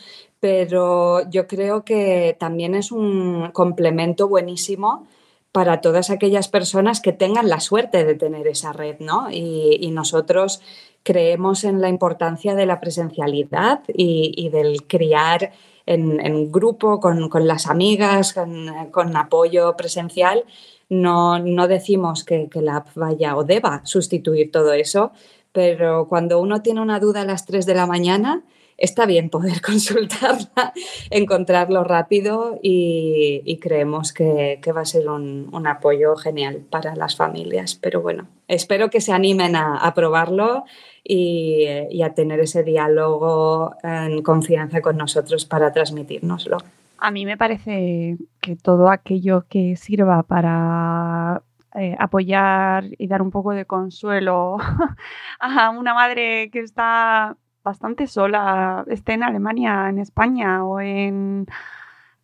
pero 0.43 1.21
yo 1.29 1.47
creo 1.47 1.85
que 1.85 2.35
también 2.37 2.75
es 2.75 2.91
un 2.91 3.51
complemento 3.53 4.27
buenísimo 4.27 5.07
para 5.53 5.79
todas 5.79 6.09
aquellas 6.09 6.49
personas 6.49 6.99
que 6.99 7.13
tengan 7.13 7.47
la 7.47 7.61
suerte 7.61 8.03
de 8.03 8.15
tener 8.15 8.47
esa 8.47 8.73
red, 8.73 8.97
¿no? 8.99 9.31
Y, 9.31 9.89
nosotros 9.91 10.59
creemos 11.03 11.63
en 11.63 11.81
la 11.81 11.89
importancia 11.89 12.55
de 12.55 12.65
la 12.65 12.79
presencialidad 12.79 13.81
y, 13.87 14.49
del 14.49 14.83
criar 14.87 15.51
en, 15.85 16.51
grupo, 16.51 16.99
con, 16.99 17.29
las 17.45 17.67
amigas, 17.67 18.33
con, 18.33 19.15
apoyo 19.15 19.75
presencial. 19.75 20.45
No, 20.89 21.39
no 21.39 21.67
decimos 21.67 22.23
que, 22.23 22.49
que, 22.49 22.61
la 22.61 22.77
app 22.77 22.89
vaya 22.95 23.35
o 23.35 23.43
deba 23.43 23.81
sustituir 23.83 24.51
todo 24.51 24.73
eso, 24.73 25.11
pero 25.51 26.07
cuando 26.07 26.39
uno 26.39 26.61
tiene 26.61 26.81
una 26.81 26.99
duda 26.99 27.21
a 27.21 27.25
las 27.25 27.45
3 27.45 27.65
de 27.65 27.75
la 27.75 27.87
mañana, 27.87 28.43
está 28.77 29.05
bien 29.05 29.29
poder 29.29 29.61
consultarla, 29.65 30.73
encontrarlo 31.09 31.83
rápido 31.83 32.59
y, 32.61 33.59
creemos 33.61 34.11
que, 34.13 34.59
va 34.75 34.81
a 34.81 34.85
ser 34.85 35.09
un, 35.09 35.67
apoyo 35.67 36.15
genial 36.15 36.61
para 36.69 36.95
las 36.95 37.15
familias. 37.15 37.75
Pero 37.75 38.01
bueno, 38.01 38.27
espero 38.47 38.89
que 38.89 39.01
se 39.01 39.13
animen 39.13 39.55
a, 39.55 39.91
probarlo 39.95 40.65
y, 41.03 41.65
a 42.03 42.13
tener 42.13 42.39
ese 42.39 42.63
diálogo 42.63 43.75
en 43.83 44.21
confianza 44.21 44.81
con 44.81 44.97
nosotros 44.97 45.45
para 45.45 45.71
transmitirnoslo. 45.71 46.57
A 46.97 47.11
mí 47.11 47.25
me 47.25 47.37
parece 47.37 48.17
que 48.39 48.55
todo 48.55 48.89
aquello 48.89 49.45
que 49.49 49.75
sirva 49.75 50.23
para 50.23 51.43
eh, 51.75 51.95
apoyar 51.99 52.85
y 52.97 53.07
dar 53.07 53.21
un 53.21 53.31
poco 53.31 53.51
de 53.51 53.65
consuelo 53.65 54.57
a 55.39 55.69
una 55.71 55.93
madre 55.93 56.49
que 56.51 56.59
está 56.59 57.35
bastante 57.63 58.07
sola, 58.07 58.83
esté 58.87 59.13
en 59.13 59.23
Alemania, 59.23 59.89
en 59.89 59.99
España 59.99 60.65
o 60.65 60.79
en, 60.79 61.47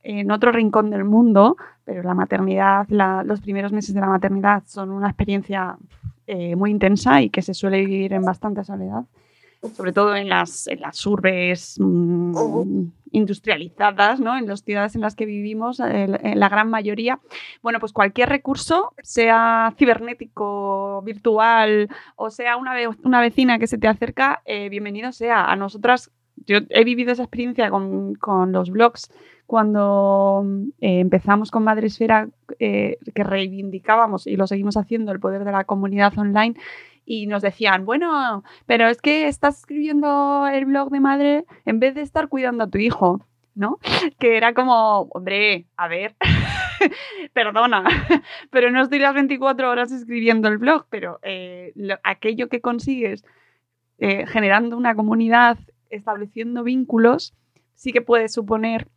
en 0.03 0.31
otro 0.31 0.51
rincón 0.51 0.89
del 0.89 1.03
mundo, 1.03 1.57
pero 1.85 2.03
la 2.03 2.13
maternidad, 2.13 2.87
los 3.25 3.41
primeros 3.41 3.71
meses 3.71 3.93
de 3.95 4.01
la 4.01 4.07
maternidad 4.07 4.63
son 4.65 4.91
una 4.91 5.07
experiencia 5.07 5.77
eh, 6.27 6.55
muy 6.55 6.71
intensa 6.71 7.21
y 7.21 7.29
que 7.29 7.41
se 7.41 7.53
suele 7.53 7.85
vivir 7.85 8.13
en 8.13 8.23
bastante 8.23 8.63
soledad 8.63 9.05
sobre 9.75 9.91
todo 9.91 10.15
en 10.15 10.29
las, 10.29 10.67
en 10.67 10.81
las 10.81 11.05
urbes 11.05 11.75
mm, 11.79 12.33
industrializadas, 13.11 14.19
¿no? 14.19 14.37
en 14.37 14.47
las 14.47 14.63
ciudades 14.63 14.95
en 14.95 15.01
las 15.01 15.15
que 15.15 15.25
vivimos, 15.25 15.79
en 15.79 16.39
la 16.39 16.49
gran 16.49 16.69
mayoría. 16.69 17.19
Bueno, 17.61 17.79
pues 17.79 17.93
cualquier 17.93 18.29
recurso, 18.29 18.93
sea 19.01 19.73
cibernético, 19.77 21.01
virtual, 21.03 21.89
o 22.15 22.29
sea 22.29 22.57
una, 22.57 22.73
una 23.03 23.21
vecina 23.21 23.59
que 23.59 23.67
se 23.67 23.77
te 23.77 23.87
acerca, 23.87 24.41
eh, 24.45 24.69
bienvenido 24.69 25.11
sea. 25.11 25.45
A 25.45 25.55
nosotras, 25.55 26.11
yo 26.45 26.59
he 26.69 26.83
vivido 26.83 27.11
esa 27.11 27.23
experiencia 27.23 27.69
con, 27.69 28.15
con 28.15 28.51
los 28.51 28.69
blogs 28.69 29.11
cuando 29.49 30.45
eh, 30.79 30.99
empezamos 30.99 31.49
con 31.49 31.63
Madresfera, 31.63 32.29
eh, 32.59 32.99
que 33.15 33.23
reivindicábamos 33.23 34.27
y 34.27 34.35
lo 34.35 34.45
seguimos 34.45 34.77
haciendo 34.77 35.11
el 35.11 35.19
poder 35.19 35.43
de 35.43 35.51
la 35.51 35.63
comunidad 35.63 36.15
online 36.19 36.53
y 37.09 37.25
nos 37.25 37.41
decían, 37.41 37.85
bueno, 37.85 38.43
pero 38.67 38.87
es 38.87 39.01
que 39.01 39.27
estás 39.27 39.57
escribiendo 39.57 40.45
el 40.45 40.65
blog 40.65 40.91
de 40.91 40.99
madre 40.99 41.45
en 41.65 41.79
vez 41.79 41.95
de 41.95 42.03
estar 42.03 42.27
cuidando 42.27 42.65
a 42.65 42.69
tu 42.69 42.77
hijo, 42.77 43.25
¿no? 43.55 43.79
Que 44.19 44.37
era 44.37 44.53
como, 44.53 45.09
hombre, 45.11 45.65
a 45.75 45.87
ver, 45.87 46.15
perdona, 47.33 47.83
pero 48.51 48.69
no 48.69 48.83
estoy 48.83 48.99
las 48.99 49.15
24 49.15 49.71
horas 49.71 49.91
escribiendo 49.91 50.49
el 50.49 50.59
blog, 50.59 50.85
pero 50.91 51.19
eh, 51.23 51.73
aquello 52.03 52.47
que 52.47 52.61
consigues 52.61 53.25
eh, 53.97 54.27
generando 54.27 54.77
una 54.77 54.93
comunidad, 54.93 55.57
estableciendo 55.89 56.63
vínculos, 56.63 57.33
sí 57.73 57.91
que 57.91 58.03
puede 58.03 58.29
suponer 58.29 58.87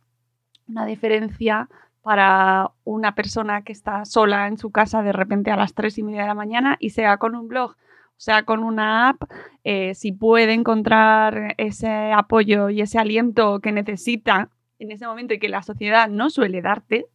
una 0.67 0.85
diferencia 0.85 1.67
para 2.03 2.69
una 2.83 3.15
persona 3.15 3.63
que 3.63 3.71
está 3.71 4.05
sola 4.05 4.47
en 4.47 4.59
su 4.59 4.69
casa 4.69 5.01
de 5.01 5.13
repente 5.13 5.49
a 5.49 5.57
las 5.57 5.73
3 5.73 5.97
y 5.97 6.03
media 6.03 6.21
de 6.21 6.27
la 6.27 6.35
mañana 6.35 6.77
y 6.79 6.91
sea 6.91 7.17
con 7.17 7.35
un 7.35 7.47
blog 7.47 7.75
o 8.15 8.21
sea, 8.23 8.43
con 8.43 8.63
una 8.63 9.09
app, 9.09 9.23
eh, 9.63 9.95
si 9.95 10.11
puede 10.11 10.53
encontrar 10.53 11.55
ese 11.57 12.11
apoyo 12.13 12.69
y 12.69 12.81
ese 12.81 12.99
aliento 12.99 13.59
que 13.59 13.71
necesita 13.71 14.49
en 14.79 14.91
ese 14.91 15.05
momento 15.05 15.33
y 15.33 15.39
que 15.39 15.49
la 15.49 15.63
sociedad 15.63 16.07
no 16.09 16.29
suele 16.29 16.61
darte, 16.61 17.07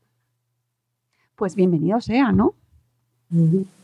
pues 1.35 1.55
bienvenido 1.55 2.01
sea, 2.01 2.33
¿no? 2.33 2.55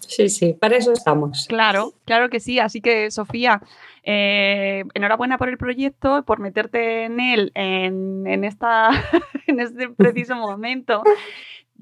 Sí, 0.00 0.28
sí, 0.28 0.54
para 0.54 0.76
eso 0.76 0.92
estamos. 0.92 1.46
Claro, 1.48 1.92
claro 2.04 2.30
que 2.30 2.40
sí. 2.40 2.58
Así 2.58 2.80
que, 2.80 3.10
Sofía, 3.10 3.62
eh, 4.02 4.84
enhorabuena 4.94 5.38
por 5.38 5.48
el 5.48 5.58
proyecto, 5.58 6.24
por 6.24 6.40
meterte 6.40 7.04
en 7.04 7.20
él 7.20 7.52
en, 7.54 8.44
esta, 8.44 8.90
en 9.46 9.60
este 9.60 9.90
preciso 9.90 10.34
momento. 10.36 11.02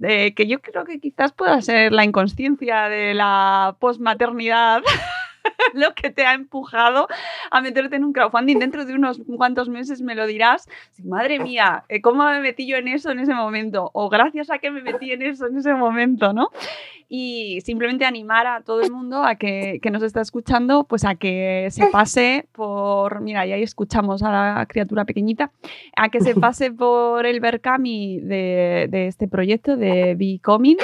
Eh, 0.00 0.34
que 0.34 0.46
yo 0.46 0.60
creo 0.60 0.84
que 0.84 1.00
quizás 1.00 1.32
pueda 1.32 1.60
ser 1.60 1.92
la 1.92 2.04
inconsciencia 2.04 2.88
de 2.88 3.14
la 3.14 3.76
posmaternidad. 3.78 4.82
lo 5.74 5.94
que 5.94 6.10
te 6.10 6.24
ha 6.24 6.34
empujado 6.34 7.08
a 7.50 7.60
meterte 7.60 7.96
en 7.96 8.04
un 8.04 8.12
crowdfunding. 8.12 8.58
Dentro 8.58 8.84
de 8.84 8.94
unos 8.94 9.20
cuantos 9.36 9.68
meses 9.68 10.02
me 10.02 10.14
lo 10.14 10.26
dirás. 10.26 10.68
Madre 11.04 11.38
mía, 11.38 11.84
eh, 11.88 12.00
¿cómo 12.00 12.24
me 12.24 12.40
metí 12.40 12.66
yo 12.66 12.76
en 12.76 12.88
eso 12.88 13.10
en 13.10 13.20
ese 13.20 13.34
momento? 13.34 13.90
O 13.92 14.08
gracias 14.08 14.50
a 14.50 14.58
que 14.58 14.70
me 14.70 14.82
metí 14.82 15.12
en 15.12 15.22
eso 15.22 15.46
en 15.46 15.58
ese 15.58 15.74
momento, 15.74 16.32
¿no? 16.32 16.48
Y 17.08 17.60
simplemente 17.62 18.06
animar 18.06 18.46
a 18.46 18.62
todo 18.62 18.80
el 18.80 18.90
mundo 18.90 19.22
a 19.22 19.34
que, 19.34 19.80
nos 19.92 20.02
está 20.02 20.22
escuchando, 20.22 20.84
pues 20.84 21.04
a 21.04 21.14
que 21.14 21.68
se 21.70 21.86
pase 21.88 22.46
por, 22.52 23.20
mira, 23.20 23.44
y 23.46 23.52
ahí 23.52 23.62
escuchamos 23.62 24.22
a 24.22 24.30
la 24.30 24.66
criatura 24.66 25.04
pequeñita, 25.04 25.50
a 25.94 26.08
que 26.08 26.20
se 26.22 26.34
pase 26.40 26.72
por 26.72 27.26
el 27.26 27.40
Berkami 27.40 28.20
de, 28.20 28.86
de 28.88 29.08
este 29.08 29.28
proyecto 29.28 29.76
de 29.76 30.14
Becoming 30.18 30.78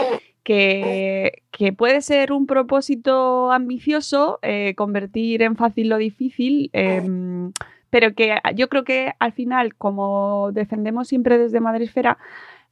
que, 0.48 1.74
puede 1.76 2.00
ser 2.00 2.32
un 2.32 2.46
propósito 2.46 3.52
ambicioso, 3.52 4.38
eh, 4.42 4.74
convertir 4.76 5.42
en 5.42 5.56
fácil 5.56 5.90
lo 5.90 5.98
difícil, 5.98 6.70
em, 6.72 7.52
pero 7.90 8.14
que 8.14 8.38
yo 8.54 8.68
creo 8.68 8.84
que 8.84 9.12
al 9.18 9.32
final, 9.32 9.74
como 9.74 10.50
defendemos 10.52 11.08
siempre 11.08 11.36
desde 11.38 11.60
Madresfera, 11.60 12.16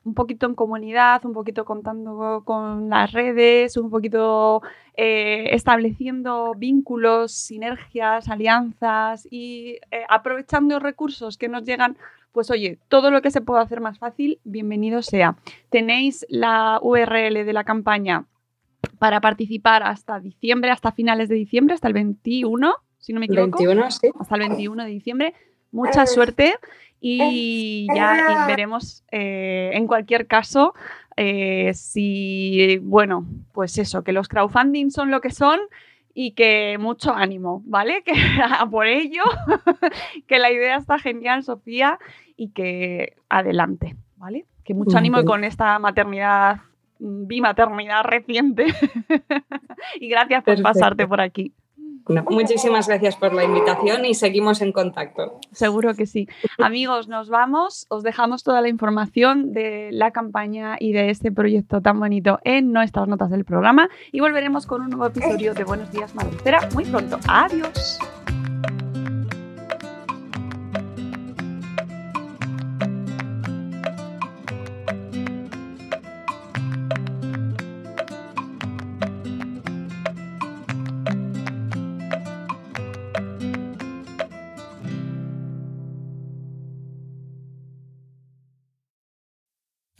un 0.04 0.14
poquito 0.14 0.46
en 0.46 0.54
comunidad, 0.54 1.26
un 1.26 1.32
poquito 1.32 1.64
contando 1.64 2.42
con 2.46 2.88
las 2.88 3.12
redes, 3.12 3.76
un 3.76 3.90
poquito 3.90 4.62
eh, 4.96 5.48
estableciendo 5.50 6.54
vínculos, 6.56 7.32
sinergias, 7.32 8.28
alianzas 8.28 9.26
y 9.30 9.78
eh, 9.90 10.04
aprovechando 10.08 10.78
recursos 10.78 11.36
que 11.36 11.48
nos 11.48 11.64
llegan 11.64 11.98
pues 12.36 12.50
oye, 12.50 12.78
todo 12.88 13.10
lo 13.10 13.22
que 13.22 13.30
se 13.30 13.40
pueda 13.40 13.62
hacer 13.62 13.80
más 13.80 13.98
fácil, 13.98 14.40
bienvenido 14.44 15.00
sea. 15.00 15.38
Tenéis 15.70 16.26
la 16.28 16.78
URL 16.82 17.46
de 17.46 17.52
la 17.54 17.64
campaña 17.64 18.26
para 18.98 19.22
participar 19.22 19.82
hasta 19.82 20.20
diciembre, 20.20 20.70
hasta 20.70 20.92
finales 20.92 21.30
de 21.30 21.34
diciembre, 21.34 21.74
hasta 21.74 21.88
el 21.88 21.94
21, 21.94 22.74
si 22.98 23.14
no 23.14 23.20
me 23.20 23.24
equivoco. 23.24 23.56
21, 23.56 23.90
sí. 23.90 24.10
Hasta 24.20 24.34
el 24.34 24.40
21 24.42 24.84
de 24.84 24.90
diciembre. 24.90 25.34
Mucha 25.72 26.04
suerte 26.04 26.56
y 27.00 27.86
ya 27.94 28.44
veremos 28.46 29.02
eh, 29.10 29.70
en 29.72 29.86
cualquier 29.86 30.26
caso 30.26 30.74
eh, 31.16 31.72
si, 31.72 32.80
bueno, 32.82 33.24
pues 33.52 33.78
eso, 33.78 34.04
que 34.04 34.12
los 34.12 34.28
crowdfunding 34.28 34.90
son 34.90 35.10
lo 35.10 35.22
que 35.22 35.30
son 35.30 35.58
y 36.18 36.30
que 36.30 36.78
mucho 36.78 37.14
ánimo, 37.14 37.62
¿vale? 37.66 38.02
Que 38.04 38.14
a 38.42 38.64
por 38.64 38.86
ello, 38.86 39.22
que 40.26 40.38
la 40.38 40.50
idea 40.50 40.76
está 40.76 40.98
genial, 40.98 41.44
Sofía, 41.44 41.98
y 42.36 42.50
que 42.50 43.16
adelante, 43.28 43.96
¿vale? 44.16 44.46
Que 44.64 44.74
mucho 44.74 44.98
ánimo 44.98 45.24
con 45.24 45.44
esta 45.44 45.78
maternidad, 45.78 46.58
bimaternidad 46.98 48.04
reciente. 48.04 48.66
y 50.00 50.08
gracias 50.08 50.44
por 50.44 50.62
pasarte 50.62 51.06
por 51.06 51.20
aquí. 51.20 51.52
muchísimas 52.30 52.88
gracias 52.88 53.16
por 53.16 53.32
la 53.32 53.44
invitación 53.44 54.04
y 54.04 54.14
seguimos 54.14 54.60
en 54.60 54.72
contacto. 54.72 55.38
Seguro 55.52 55.94
que 55.94 56.06
sí. 56.06 56.28
Amigos, 56.58 57.08
nos 57.08 57.28
vamos. 57.28 57.86
Os 57.88 58.02
dejamos 58.02 58.42
toda 58.42 58.60
la 58.60 58.68
información 58.68 59.52
de 59.52 59.90
la 59.92 60.10
campaña 60.10 60.76
y 60.78 60.92
de 60.92 61.10
este 61.10 61.30
proyecto 61.32 61.80
tan 61.80 61.98
bonito 62.00 62.40
en 62.44 62.72
nuestras 62.72 63.08
notas 63.08 63.30
del 63.30 63.44
programa 63.44 63.88
y 64.12 64.20
volveremos 64.20 64.66
con 64.66 64.82
un 64.82 64.90
nuevo 64.90 65.06
episodio 65.06 65.54
de 65.54 65.64
Buenos 65.64 65.90
Días 65.92 66.14
Madre 66.14 66.36
muy 66.74 66.84
pronto. 66.84 67.18
Adiós. 67.28 67.98